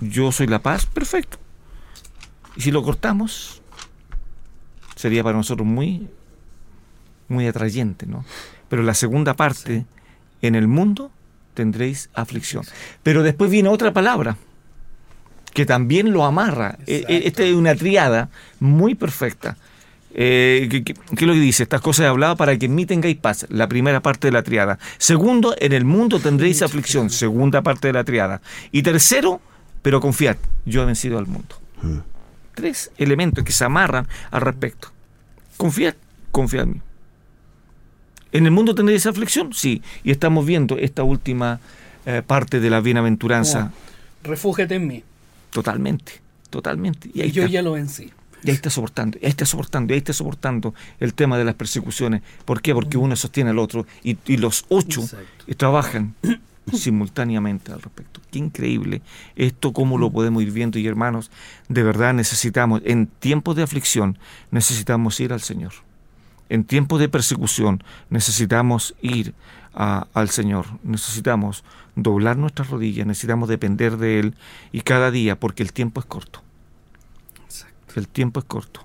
yo 0.00 0.32
soy 0.32 0.48
la 0.48 0.58
paz, 0.58 0.84
perfecto. 0.84 1.38
Y 2.56 2.60
si 2.60 2.72
lo 2.72 2.82
cortamos, 2.82 3.62
sería 4.96 5.22
para 5.22 5.36
nosotros 5.36 5.66
muy, 5.66 6.08
muy 7.28 7.46
atrayente, 7.46 8.04
¿no? 8.04 8.24
Pero 8.68 8.82
la 8.82 8.94
segunda 8.94 9.34
parte, 9.34 9.86
en 10.42 10.56
el 10.56 10.66
mundo 10.66 11.12
tendréis 11.54 12.10
aflicción. 12.14 12.64
Pero 13.04 13.22
después 13.22 13.48
viene 13.48 13.68
otra 13.68 13.92
palabra 13.92 14.36
que 15.54 15.64
también 15.64 16.12
lo 16.12 16.24
amarra. 16.24 16.78
E, 16.88 17.04
e, 17.08 17.28
esta 17.28 17.44
es 17.44 17.54
una 17.54 17.76
triada 17.76 18.28
muy 18.58 18.96
perfecta. 18.96 19.56
Eh, 20.14 20.82
¿qué, 20.84 20.92
es 20.92 21.22
lo 21.22 21.32
que 21.32 21.40
dice? 21.40 21.62
Estas 21.62 21.80
cosas 21.80 22.04
he 22.04 22.08
hablado 22.08 22.36
para 22.36 22.56
que 22.58 22.66
en 22.66 22.74
mí 22.74 22.86
tengáis 22.86 23.16
paz, 23.16 23.46
la 23.48 23.68
primera 23.68 24.00
parte 24.00 24.28
de 24.28 24.32
la 24.32 24.42
triada. 24.42 24.78
Segundo, 24.98 25.54
en 25.58 25.72
el 25.72 25.84
mundo 25.84 26.20
tendréis 26.20 26.62
aflicción, 26.62 27.10
segunda 27.10 27.62
parte 27.62 27.88
de 27.88 27.94
la 27.94 28.04
triada. 28.04 28.42
Y 28.70 28.82
tercero, 28.82 29.40
pero 29.80 30.00
confiad, 30.00 30.36
yo 30.64 30.82
he 30.82 30.86
vencido 30.86 31.18
al 31.18 31.26
mundo. 31.26 31.56
Mm. 31.82 31.98
Tres 32.54 32.90
elementos 32.98 33.44
que 33.44 33.52
se 33.52 33.64
amarran 33.64 34.06
al 34.30 34.42
respecto. 34.42 34.88
Confiad, 35.56 35.94
confiad 36.30 36.64
en 36.64 36.72
mí. 36.72 36.80
¿En 38.32 38.46
el 38.46 38.50
mundo 38.50 38.74
tendréis 38.74 39.06
aflicción? 39.06 39.52
Sí. 39.52 39.82
Y 40.04 40.10
estamos 40.10 40.46
viendo 40.46 40.78
esta 40.78 41.02
última 41.02 41.60
eh, 42.06 42.22
parte 42.26 42.60
de 42.60 42.70
la 42.70 42.80
bienaventuranza. 42.80 43.72
Refúgete 44.24 44.76
en 44.76 44.86
mí. 44.86 45.04
Totalmente, 45.50 46.12
totalmente. 46.48 47.10
Y, 47.12 47.30
yo 47.30 47.46
ya 47.46 47.62
lo 47.62 47.72
vencí. 47.72 48.10
Y 48.42 48.50
ahí 48.50 48.56
está 48.56 48.70
soportando, 48.70 49.18
ahí 49.22 49.28
está 49.28 49.46
soportando, 49.46 49.94
ahí 49.94 49.98
está 49.98 50.12
soportando 50.12 50.74
el 51.00 51.14
tema 51.14 51.38
de 51.38 51.44
las 51.44 51.54
persecuciones. 51.54 52.22
¿Por 52.44 52.60
qué? 52.60 52.74
Porque 52.74 52.98
uno 52.98 53.14
sostiene 53.16 53.50
al 53.50 53.58
otro 53.58 53.86
y, 54.02 54.16
los 54.36 54.64
ocho 54.68 55.02
trabajan 55.56 56.14
simultáneamente 56.72 57.72
al 57.72 57.80
respecto. 57.82 58.20
Qué 58.30 58.38
increíble 58.38 59.02
esto, 59.36 59.72
cómo 59.72 59.98
lo 59.98 60.10
podemos 60.10 60.42
ir 60.42 60.50
viendo. 60.50 60.78
Y 60.78 60.86
hermanos, 60.86 61.30
de 61.68 61.82
verdad 61.82 62.14
necesitamos, 62.14 62.82
en 62.84 63.06
tiempos 63.06 63.54
de 63.56 63.62
aflicción, 63.62 64.18
necesitamos 64.50 65.20
ir 65.20 65.32
al 65.32 65.40
Señor 65.40 65.72
en 66.52 66.64
tiempos 66.64 67.00
de 67.00 67.08
persecución 67.08 67.82
necesitamos 68.10 68.94
ir 69.00 69.32
al 69.72 70.28
Señor, 70.28 70.66
necesitamos 70.82 71.64
doblar 71.96 72.36
nuestras 72.36 72.68
rodillas, 72.68 73.06
necesitamos 73.06 73.48
depender 73.48 73.96
de 73.96 74.18
Él 74.18 74.34
y 74.70 74.82
cada 74.82 75.10
día, 75.10 75.40
porque 75.40 75.62
el 75.62 75.72
tiempo 75.72 76.00
es 76.00 76.04
corto. 76.04 76.41
El 77.94 78.08
tiempo 78.08 78.40
es 78.40 78.46
corto. 78.46 78.84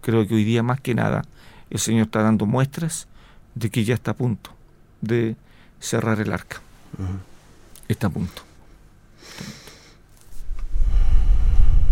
Creo 0.00 0.26
que 0.26 0.34
hoy 0.34 0.44
día 0.44 0.62
más 0.62 0.80
que 0.80 0.94
nada 0.94 1.24
el 1.70 1.78
Señor 1.78 2.06
está 2.06 2.22
dando 2.22 2.46
muestras 2.46 3.08
de 3.54 3.70
que 3.70 3.84
ya 3.84 3.94
está 3.94 4.12
a 4.12 4.14
punto 4.14 4.50
de 5.00 5.36
cerrar 5.80 6.20
el 6.20 6.32
arca. 6.32 6.60
Está 7.88 8.08
a 8.08 8.10
punto. 8.10 8.42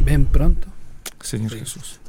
Ven 0.05 0.27
pronto. 0.27 0.69
Señor 1.21 1.53
Jesús. 1.53 2.01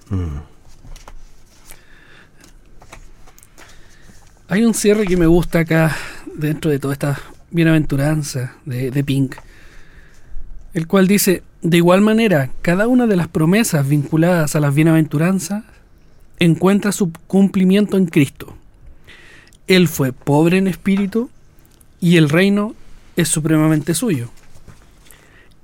Hay 4.47 4.65
un 4.65 4.73
cierre 4.73 5.06
que 5.06 5.17
me 5.17 5.25
gusta 5.25 5.60
acá, 5.60 5.95
dentro 6.36 6.69
de 6.69 6.79
toda 6.79 6.93
esta 6.93 7.19
bienaventuranza 7.51 8.56
de, 8.65 8.91
de 8.91 9.03
Pink, 9.03 9.36
el 10.73 10.88
cual 10.88 11.08
dice, 11.08 11.43
de 11.63 11.78
igual 11.78 12.02
manera, 12.02 12.49
cada 12.62 12.88
una 12.88 13.08
de 13.08 13.15
las 13.15 13.30
promesas 13.30 13.88
vinculadas 13.88 14.56
a 14.56 14.60
las 14.60 14.76
bienaventuranzas 14.76 15.63
encuentra 16.38 16.91
su 16.91 17.12
cumplimiento 17.26 17.95
en 17.95 18.06
Cristo. 18.06 18.54
Él 19.67 19.88
fue 19.88 20.12
pobre 20.12 20.58
en 20.58 20.67
espíritu 20.67 21.30
y 22.02 22.17
el 22.17 22.28
reino 22.28 22.76
es 23.15 23.30
supremamente 23.30 23.93
suyo. 23.93 24.30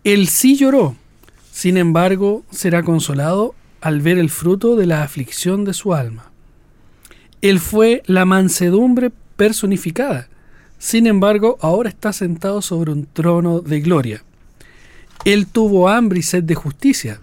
Él 0.05 0.29
sí 0.29 0.55
lloró, 0.55 0.95
sin 1.51 1.75
embargo 1.75 2.43
será 2.49 2.81
consolado 2.83 3.53
al 3.81 3.99
ver 3.99 4.17
el 4.17 4.29
fruto 4.29 4.77
de 4.77 4.85
la 4.85 5.03
aflicción 5.03 5.65
de 5.65 5.73
su 5.73 5.93
alma. 5.93 6.31
Él 7.41 7.59
fue 7.59 8.03
la 8.05 8.23
mansedumbre 8.23 9.11
personificada. 9.35 10.29
Sin 10.77 11.07
embargo, 11.07 11.57
ahora 11.59 11.89
está 11.89 12.13
sentado 12.13 12.61
sobre 12.61 12.93
un 12.93 13.05
trono 13.05 13.59
de 13.59 13.81
gloria. 13.81 14.23
Él 15.25 15.47
tuvo 15.47 15.89
hambre 15.89 16.19
y 16.19 16.23
sed 16.23 16.43
de 16.43 16.55
justicia. 16.55 17.19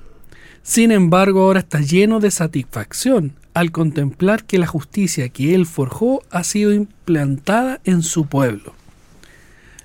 Sin 0.62 0.90
embargo, 0.92 1.40
ahora 1.40 1.60
está 1.60 1.80
lleno 1.80 2.20
de 2.20 2.30
satisfacción 2.30 3.32
al 3.54 3.72
contemplar 3.72 4.44
que 4.44 4.58
la 4.58 4.66
justicia 4.66 5.28
que 5.30 5.54
él 5.54 5.64
forjó 5.64 6.22
ha 6.30 6.44
sido 6.44 6.72
implantada 6.72 7.80
en 7.84 8.02
su 8.02 8.26
pueblo. 8.26 8.74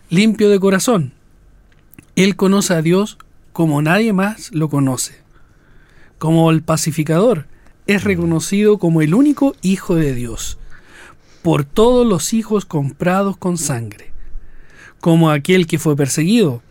Limpio 0.10 0.50
de 0.50 0.60
corazón, 0.60 1.14
él 2.18 2.36
conoce 2.36 2.74
a 2.74 2.82
Dios 2.82 3.18
como 3.54 3.82
nadie 3.82 4.12
más 4.12 4.52
lo 4.52 4.70
conoce. 4.70 5.16
Como 6.18 6.52
el 6.52 6.62
pacificador, 6.62 7.46
es 7.88 8.04
reconocido 8.04 8.78
como 8.78 9.02
el 9.02 9.14
único 9.14 9.56
Hijo 9.62 9.96
de 9.96 10.14
Dios, 10.14 10.58
por 11.42 11.64
todos 11.64 12.06
los 12.06 12.34
hijos 12.34 12.66
comprados 12.66 13.38
con 13.38 13.58
sangre, 13.58 14.12
como 15.00 15.32
aquel 15.32 15.66
que 15.66 15.80
fue 15.80 15.96
perseguido. 15.96 16.62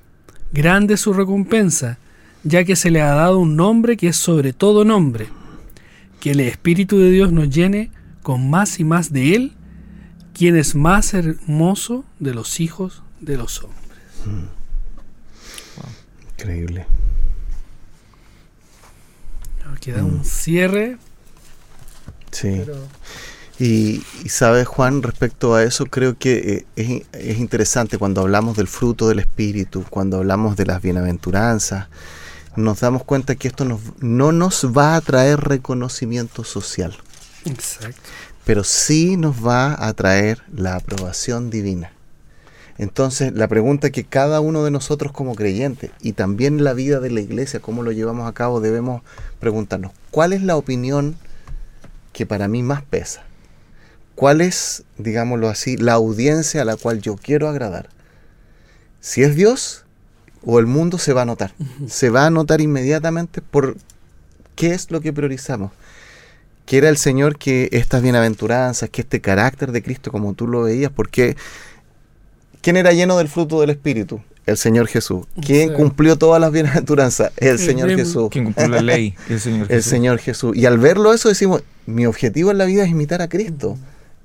Grande 0.53 0.96
su 0.96 1.12
recompensa, 1.12 1.98
ya 2.42 2.64
que 2.64 2.76
se 2.76 2.90
le 2.90 3.01
ha 3.03 3.14
dado 3.14 3.38
un 3.38 3.57
nombre 3.57 3.96
que 3.96 4.09
es 4.09 4.16
sobre 4.16 4.53
todo 4.53 4.84
nombre. 4.84 5.28
Que 6.20 6.32
el 6.32 6.40
Espíritu 6.40 6.98
de 6.98 7.11
Dios 7.11 7.32
nos 7.32 7.48
llene 7.51 7.90
con 8.22 8.51
más 8.51 8.80
y 8.80 8.84
más 8.84 9.12
de 9.12 9.34
Él 9.34 9.53
¿quién 10.40 10.57
es 10.57 10.74
más 10.74 11.12
hermoso 11.12 12.03
de 12.18 12.32
los 12.32 12.61
hijos 12.61 13.03
de 13.20 13.36
los 13.36 13.62
hombres? 13.62 14.01
Increíble. 16.32 16.86
Queda 19.82 20.03
un 20.03 20.24
cierre. 20.24 20.96
Sí. 22.30 22.55
pero- 22.64 22.88
Y, 23.61 24.02
y 24.24 24.28
sabes, 24.30 24.66
Juan, 24.66 25.02
respecto 25.02 25.54
a 25.54 25.62
eso, 25.62 25.84
creo 25.84 26.16
que 26.16 26.64
eh, 26.76 26.82
es, 26.82 27.02
es 27.12 27.38
interesante 27.38 27.98
cuando 27.98 28.22
hablamos 28.22 28.56
del 28.56 28.66
fruto 28.68 29.06
del 29.06 29.18
Espíritu, 29.18 29.84
cuando 29.90 30.16
hablamos 30.16 30.56
de 30.56 30.64
las 30.64 30.80
bienaventuranzas, 30.80 31.88
nos 32.56 32.80
damos 32.80 33.04
cuenta 33.04 33.34
que 33.34 33.48
esto 33.48 33.66
nos- 33.66 33.80
no 34.00 34.32
nos 34.32 34.64
va 34.76 34.96
a 34.96 35.00
traer 35.02 35.40
reconocimiento 35.40 36.42
social, 36.42 36.96
Exacto. 37.44 38.00
pero 38.46 38.64
sí 38.64 39.18
nos 39.18 39.46
va 39.46 39.76
a 39.86 39.92
traer 39.92 40.42
la 40.56 40.76
aprobación 40.76 41.50
divina. 41.50 41.92
Entonces, 42.78 43.34
la 43.34 43.46
pregunta 43.46 43.90
que 43.90 44.04
cada 44.04 44.40
uno 44.40 44.64
de 44.64 44.70
nosotros 44.70 45.12
como 45.12 45.34
creyentes 45.34 45.90
y 46.00 46.12
también 46.14 46.64
la 46.64 46.72
vida 46.72 46.98
de 46.98 47.11
la 47.11 47.20
iglesia, 47.20 47.61
cómo 47.61 47.82
lo 47.82 47.92
llevamos 47.92 48.26
a 48.26 48.32
cabo, 48.32 48.62
debemos 48.62 49.02
preguntarnos, 49.38 49.92
¿cuál 50.11 50.32
es 50.32 50.42
la 50.42 50.56
opinión 50.56 51.14
que 52.14 52.24
para 52.24 52.48
mí 52.48 52.62
más 52.62 52.82
pesa? 52.82 53.22
¿Cuál 54.20 54.42
es, 54.42 54.82
digámoslo 54.98 55.48
así, 55.48 55.78
la 55.78 55.94
audiencia 55.94 56.60
a 56.60 56.66
la 56.66 56.76
cual 56.76 57.00
yo 57.00 57.16
quiero 57.16 57.48
agradar? 57.48 57.88
Si 59.00 59.22
es 59.22 59.34
Dios 59.34 59.86
o 60.44 60.58
el 60.58 60.66
mundo 60.66 60.98
se 60.98 61.14
va 61.14 61.22
a 61.22 61.24
notar. 61.24 61.54
Se 61.88 62.10
va 62.10 62.26
a 62.26 62.30
notar 62.30 62.60
inmediatamente 62.60 63.40
por 63.40 63.78
qué 64.56 64.74
es 64.74 64.90
lo 64.90 65.00
que 65.00 65.14
priorizamos. 65.14 65.72
Quiera 66.66 66.90
el 66.90 66.98
Señor 66.98 67.38
que 67.38 67.70
estas 67.72 68.02
bienaventuranzas, 68.02 68.90
que 68.90 69.00
este 69.00 69.22
carácter 69.22 69.72
de 69.72 69.82
Cristo, 69.82 70.12
como 70.12 70.34
tú 70.34 70.46
lo 70.46 70.64
veías, 70.64 70.92
porque 70.94 71.34
¿quién 72.60 72.76
era 72.76 72.92
lleno 72.92 73.16
del 73.16 73.28
fruto 73.28 73.62
del 73.62 73.70
Espíritu? 73.70 74.20
El 74.44 74.58
Señor 74.58 74.86
Jesús. 74.86 75.24
¿Quién 75.40 75.70
Sí. 75.70 75.74
cumplió 75.76 76.16
todas 76.18 76.42
las 76.42 76.52
bienaventuranzas? 76.52 77.32
El 77.38 77.52
El 77.52 77.58
Señor. 77.58 77.88
Jesús. 77.96 78.28
Quien 78.30 78.44
cumplió 78.44 78.68
la 78.68 78.82
ley, 78.82 79.14
el 79.30 79.40
Señor 79.40 79.60
El 79.70 79.76
Jesús. 79.78 79.90
Señor 79.90 80.18
Jesús. 80.18 80.54
Y 80.54 80.66
al 80.66 80.76
verlo 80.76 81.14
eso 81.14 81.30
decimos, 81.30 81.62
mi 81.86 82.04
objetivo 82.04 82.50
en 82.50 82.58
la 82.58 82.66
vida 82.66 82.84
es 82.84 82.90
imitar 82.90 83.22
a 83.22 83.28
Cristo. 83.30 83.78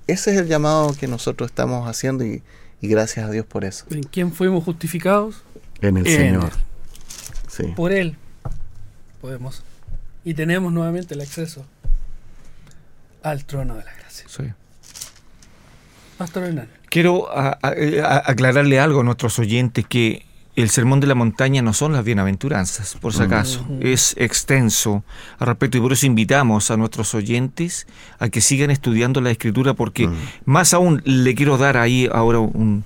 Ese 0.07 0.31
es 0.33 0.37
el 0.37 0.47
llamado 0.47 0.93
que 0.99 1.07
nosotros 1.07 1.49
estamos 1.49 1.87
haciendo 1.89 2.23
y, 2.25 2.43
y 2.81 2.87
gracias 2.87 3.27
a 3.27 3.31
Dios 3.31 3.45
por 3.45 3.65
eso. 3.65 3.85
¿En 3.89 4.03
quién 4.03 4.31
fuimos 4.31 4.63
justificados? 4.63 5.43
En 5.81 5.97
el 5.97 6.07
En 6.07 6.15
Señor. 6.17 6.43
él. 6.45 6.51
Sí. 7.49 7.63
Por 7.75 7.91
Él 7.91 8.15
podemos. 9.21 9.63
Y 10.23 10.33
tenemos 10.33 10.71
nuevamente 10.73 11.13
el 11.15 11.21
acceso 11.21 11.65
al 13.23 13.45
trono 13.45 13.75
de 13.75 13.83
la 13.85 13.93
gracia. 13.93 14.25
Sí. 14.27 14.43
Pastor 16.17 16.43
Hernán. 16.43 16.69
Quiero 16.89 17.29
a- 17.31 17.57
a- 17.61 17.67
a- 18.03 18.23
aclararle 18.31 18.79
algo 18.79 19.01
a 19.01 19.03
nuestros 19.03 19.37
oyentes 19.39 19.85
que 19.87 20.25
el 20.55 20.69
sermón 20.69 20.99
de 21.01 21.07
la 21.07 21.15
montaña 21.15 21.61
no 21.61 21.73
son 21.73 21.91
las 21.93 22.03
bienaventuranzas, 22.05 22.95
por 23.01 23.13
si 23.13 23.21
acaso. 23.23 23.61
Ujú. 23.69 23.79
Es 23.81 24.15
extenso 24.17 25.03
al 25.37 25.47
respecto 25.47 25.77
y 25.77 25.81
por 25.81 25.91
eso 25.93 26.05
invitamos 26.05 26.71
a 26.71 26.77
nuestros 26.77 27.13
oyentes 27.13 27.87
a 28.19 28.29
que 28.29 28.39
sigan 28.41 28.71
estudiando 28.71 29.19
la 29.21 29.31
escritura 29.31 29.73
porque 29.73 30.07
Mm. 30.07 30.13
más 30.45 30.73
aún 30.73 31.01
le 31.05 31.35
quiero 31.35 31.57
dar 31.57 31.75
ahí 31.77 32.07
ahora 32.11 32.39
un, 32.39 32.85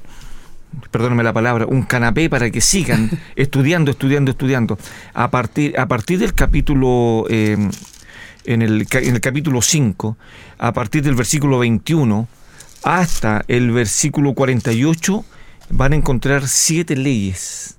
perdóname 0.92 1.24
la 1.24 1.34
palabra, 1.34 1.66
un 1.68 1.84
canapé 1.84 2.30
para 2.30 2.50
que 2.50 2.62
sigan 2.62 3.10
estudiando, 3.36 3.92
estudiando, 3.92 4.32
estudiando. 4.32 4.78
A 5.14 5.30
partir, 5.30 5.78
a 5.80 5.88
partir 5.88 6.18
del 6.20 6.34
capítulo, 6.34 7.26
eh, 7.30 7.56
en, 8.46 8.62
el, 8.64 8.88
en 8.92 9.14
el 9.14 9.22
capítulo 9.22 9.62
5, 9.62 10.18
a 10.58 10.74
partir 10.74 11.04
del 11.04 11.14
versículo 11.16 11.60
21 11.60 12.28
hasta 12.84 13.44
el 13.48 13.72
versículo 13.72 14.34
48, 14.34 15.26
van 15.70 15.94
a 15.94 15.96
encontrar 15.96 16.48
siete 16.48 16.96
leyes 16.96 17.78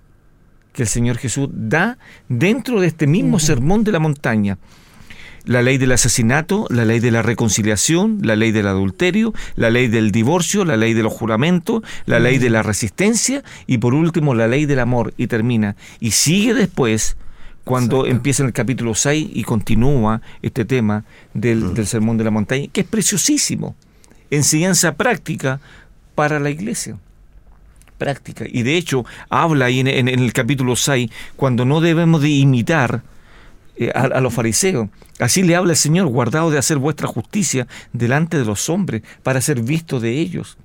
que 0.72 0.82
el 0.82 0.88
Señor 0.88 1.18
Jesús 1.18 1.49
da 1.53 1.99
dentro 2.28 2.80
de 2.80 2.86
este 2.86 3.07
mismo 3.07 3.38
sermón 3.38 3.84
de 3.84 3.93
la 3.93 3.99
montaña 3.99 4.59
la 5.45 5.62
ley 5.62 5.78
del 5.78 5.93
asesinato, 5.93 6.66
la 6.68 6.84
ley 6.84 7.01
de 7.01 7.11
la 7.11 7.22
reconciliación, 7.22 8.18
la 8.22 8.36
ley 8.36 8.53
del 8.53 8.66
adulterio, 8.66 9.32
la 9.57 9.70
ley 9.70 9.88
del 9.88 10.12
divorcio, 10.12 10.66
la 10.66 10.76
ley 10.76 10.93
de 10.93 11.03
los 11.03 11.12
juramentos, 11.12 11.82
la 12.05 12.20
ley 12.20 12.38
de 12.38 12.51
la 12.51 12.62
resistencia 12.62 13.43
y 13.66 13.78
por 13.78 13.95
último 13.95 14.34
la 14.34 14.47
ley 14.47 14.66
del 14.66 14.80
amor 14.80 15.14
y 15.16 15.28
termina. 15.28 15.76
Y 15.99 16.11
sigue 16.11 16.53
después 16.53 17.16
cuando 17.64 18.01
Exacto. 18.01 18.16
empieza 18.16 18.43
en 18.43 18.49
el 18.49 18.53
capítulo 18.53 18.95
6 18.95 19.30
y 19.32 19.43
continúa 19.45 20.20
este 20.43 20.66
tema 20.66 21.05
del, 21.32 21.72
del 21.74 21.86
sermón 21.86 22.18
de 22.18 22.24
la 22.24 22.30
montaña, 22.30 22.68
que 22.70 22.82
es 22.82 22.86
preciosísimo. 22.86 23.74
Enseñanza 24.30 24.95
práctica 24.95 25.61
para 26.14 26.38
la 26.38 26.51
iglesia 26.51 26.99
práctica. 28.01 28.44
Y 28.48 28.64
de 28.64 28.76
hecho, 28.76 29.05
habla 29.28 29.66
ahí 29.66 29.78
en, 29.78 30.09
el 30.09 30.32
capítulo 30.32 30.74
6, 30.74 31.11
cuando 31.36 31.64
no 31.64 31.80
debemos 31.80 32.22
de 32.22 32.30
imitar 32.30 33.03
eh, 33.76 33.92
a, 33.94 34.01
a 34.01 34.20
los 34.20 34.34
fariseos. 34.34 34.88
Así 35.20 35.44
le 35.44 35.55
habla 35.55 35.72
el 35.72 35.76
Señor, 35.76 36.09
guardado 36.09 36.51
de 36.51 36.59
hacer 36.59 36.78
vuestra 36.78 37.07
justicia 37.07 37.68
delante 37.92 38.38
de 38.38 38.46
los 38.46 38.68
hombres, 38.70 39.03
para 39.22 39.40
ser 39.40 39.61
visto 39.62 40.01
de 40.01 40.18
ellos. 40.18 40.57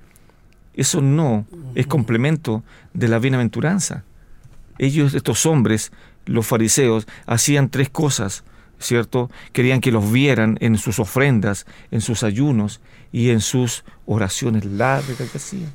Eso 0.74 1.02
no 1.02 1.46
es 1.76 1.88
complemento 1.88 2.64
de 2.94 3.10
la 3.10 3.20
bienaventuranza. 3.20 4.04
Ellos, 4.78 5.14
estos 5.14 5.46
hombres, 5.46 5.92
los 6.26 6.48
fariseos, 6.48 7.06
hacían 7.26 7.70
tres 7.70 7.90
cosas, 7.90 8.44
¿cierto? 8.80 9.30
Querían 9.52 9.82
que 9.82 9.92
los 9.92 10.12
vieran 10.12 10.58
en 10.62 10.78
sus 10.78 11.00
ofrendas, 11.00 11.66
en 11.92 12.02
sus 12.02 12.24
ayunos 12.24 12.82
y 13.12 13.30
en 13.30 13.42
sus 13.42 13.84
oraciones 14.06 14.66
largas 14.66 15.18
que 15.18 15.38
hacían. 15.38 15.72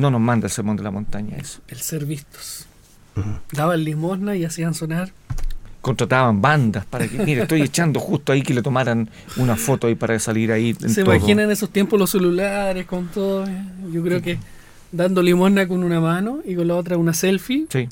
No 0.00 0.10
nos 0.10 0.20
manda 0.20 0.46
el 0.46 0.50
sermón 0.52 0.76
de 0.76 0.82
la 0.82 0.90
montaña 0.90 1.36
eso. 1.36 1.60
El 1.68 1.78
ser 1.80 2.06
vistos. 2.06 2.66
Daban 3.52 3.84
limosna 3.84 4.34
y 4.36 4.44
hacían 4.46 4.72
sonar. 4.74 5.12
Contrataban 5.82 6.40
bandas 6.40 6.84
para 6.86 7.06
que, 7.08 7.18
mire, 7.18 7.42
estoy 7.42 7.62
echando 7.62 8.00
justo 8.00 8.32
ahí 8.32 8.42
que 8.42 8.54
le 8.54 8.62
tomaran 8.62 9.10
una 9.36 9.56
foto 9.56 9.86
ahí 9.86 9.94
para 9.94 10.18
salir 10.18 10.52
ahí. 10.52 10.76
en 10.80 10.90
¿Se 10.90 11.02
todo. 11.04 11.14
imaginan 11.14 11.46
en 11.46 11.50
esos 11.50 11.70
tiempos 11.70 11.98
los 11.98 12.10
celulares 12.10 12.86
con 12.86 13.08
todo? 13.08 13.46
eh? 13.46 13.62
Yo 13.92 14.02
creo 14.02 14.22
que 14.22 14.38
dando 14.92 15.22
limosna 15.22 15.68
con 15.68 15.82
una 15.84 16.00
mano 16.00 16.40
y 16.44 16.54
con 16.54 16.66
la 16.68 16.76
otra 16.76 16.96
una 16.96 17.12
selfie. 17.14 17.66
Sí. 17.70 17.88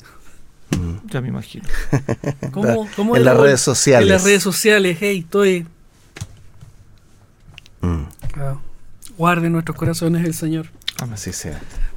Ya 1.11 1.21
me 1.21 1.27
imagino. 1.29 1.65
¿Cómo, 2.51 2.87
cómo 2.95 3.15
en 3.15 3.25
las 3.25 3.37
redes 3.37 3.61
sociales. 3.61 4.07
En 4.07 4.13
las 4.13 4.23
redes 4.23 4.43
sociales, 4.43 4.97
hey, 4.99 5.19
estoy. 5.25 5.65
Mm, 7.81 8.03
Ah, 8.35 8.55
guarde 9.17 9.49
nuestros 9.49 9.75
corazones 9.77 10.23
el 10.25 10.33
Señor 10.33 10.67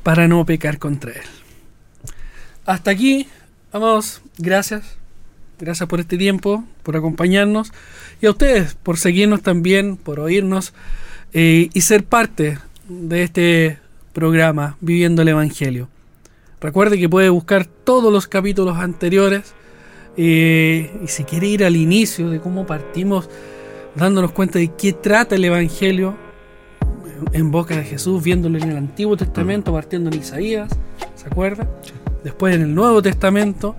para 0.02 0.28
no 0.28 0.44
pecar 0.44 0.78
contra 0.78 1.12
Él. 1.12 1.22
Hasta 2.64 2.90
aquí, 2.90 3.28
amados, 3.72 4.22
gracias. 4.38 4.96
Gracias 5.58 5.88
por 5.88 6.00
este 6.00 6.18
tiempo, 6.18 6.64
por 6.82 6.96
acompañarnos. 6.96 7.72
Y 8.20 8.26
a 8.26 8.30
ustedes 8.30 8.74
por 8.74 8.98
seguirnos 8.98 9.42
también, 9.42 9.96
por 9.96 10.18
oírnos 10.18 10.72
eh, 11.32 11.70
y 11.72 11.80
ser 11.82 12.04
parte 12.04 12.58
de 12.88 13.22
este 13.22 13.78
programa 14.12 14.76
Viviendo 14.80 15.22
el 15.22 15.28
Evangelio. 15.28 15.88
Recuerde 16.60 16.98
que 16.98 17.08
puede 17.08 17.28
buscar 17.28 17.66
todos 17.66 18.12
los 18.12 18.26
capítulos 18.26 18.78
anteriores 18.78 19.54
eh, 20.16 20.92
y 21.02 21.08
si 21.08 21.24
quiere 21.24 21.46
ir 21.46 21.64
al 21.64 21.76
inicio 21.76 22.28
de 22.28 22.40
cómo 22.40 22.66
partimos 22.66 23.28
dándonos 23.94 24.32
cuenta 24.32 24.58
de 24.58 24.70
qué 24.76 24.92
trata 24.92 25.34
el 25.34 25.44
Evangelio 25.44 26.16
en 27.32 27.50
boca 27.50 27.76
de 27.76 27.84
Jesús, 27.84 28.22
viéndolo 28.22 28.58
en 28.58 28.70
el 28.70 28.76
Antiguo 28.76 29.16
Testamento, 29.16 29.72
partiendo 29.72 30.10
en 30.10 30.18
Isaías, 30.18 30.70
¿se 31.14 31.26
acuerda? 31.26 31.68
Después 32.24 32.54
en 32.54 32.62
el 32.62 32.74
Nuevo 32.74 33.02
Testamento, 33.02 33.76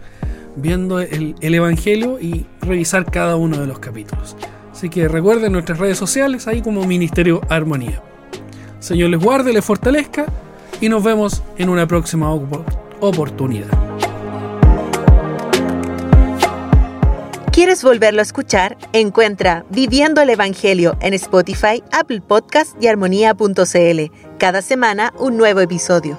viendo 0.56 1.00
el, 1.00 1.36
el 1.42 1.54
Evangelio 1.56 2.20
y 2.20 2.46
revisar 2.62 3.06
cada 3.10 3.36
uno 3.36 3.58
de 3.58 3.68
los 3.68 3.80
capítulos. 3.80 4.36
Así 4.72 4.90
que 4.90 5.08
recuerden 5.08 5.52
nuestras 5.52 5.80
redes 5.80 5.98
sociales, 5.98 6.48
ahí 6.48 6.62
como 6.62 6.86
Ministerio 6.86 7.42
Armonía. 7.50 8.02
Señor 8.80 9.10
les 9.12 9.20
guarde, 9.20 9.54
les 9.54 9.64
fortalezca 9.64 10.26
y 10.82 10.90
nos 10.90 11.04
vemos 11.04 11.42
en 11.58 11.70
una 11.70 11.88
próxima 11.88 12.34
opor- 12.34 12.66
oportunidad. 13.00 13.93
¿Quieres 17.54 17.84
volverlo 17.84 18.20
a 18.20 18.24
escuchar? 18.24 18.80
Encuentra 18.94 19.64
Viviendo 19.70 20.22
el 20.22 20.32
Evangelio 20.32 20.98
en 21.02 21.14
Spotify, 21.14 21.84
Apple 21.92 22.20
Podcast 22.20 22.76
y 22.82 22.88
armonía.cl. 22.88 24.12
Cada 24.40 24.64
semana 24.64 25.14
un 25.20 25.38
nuevo 25.38 25.60
episodio. 25.60 26.18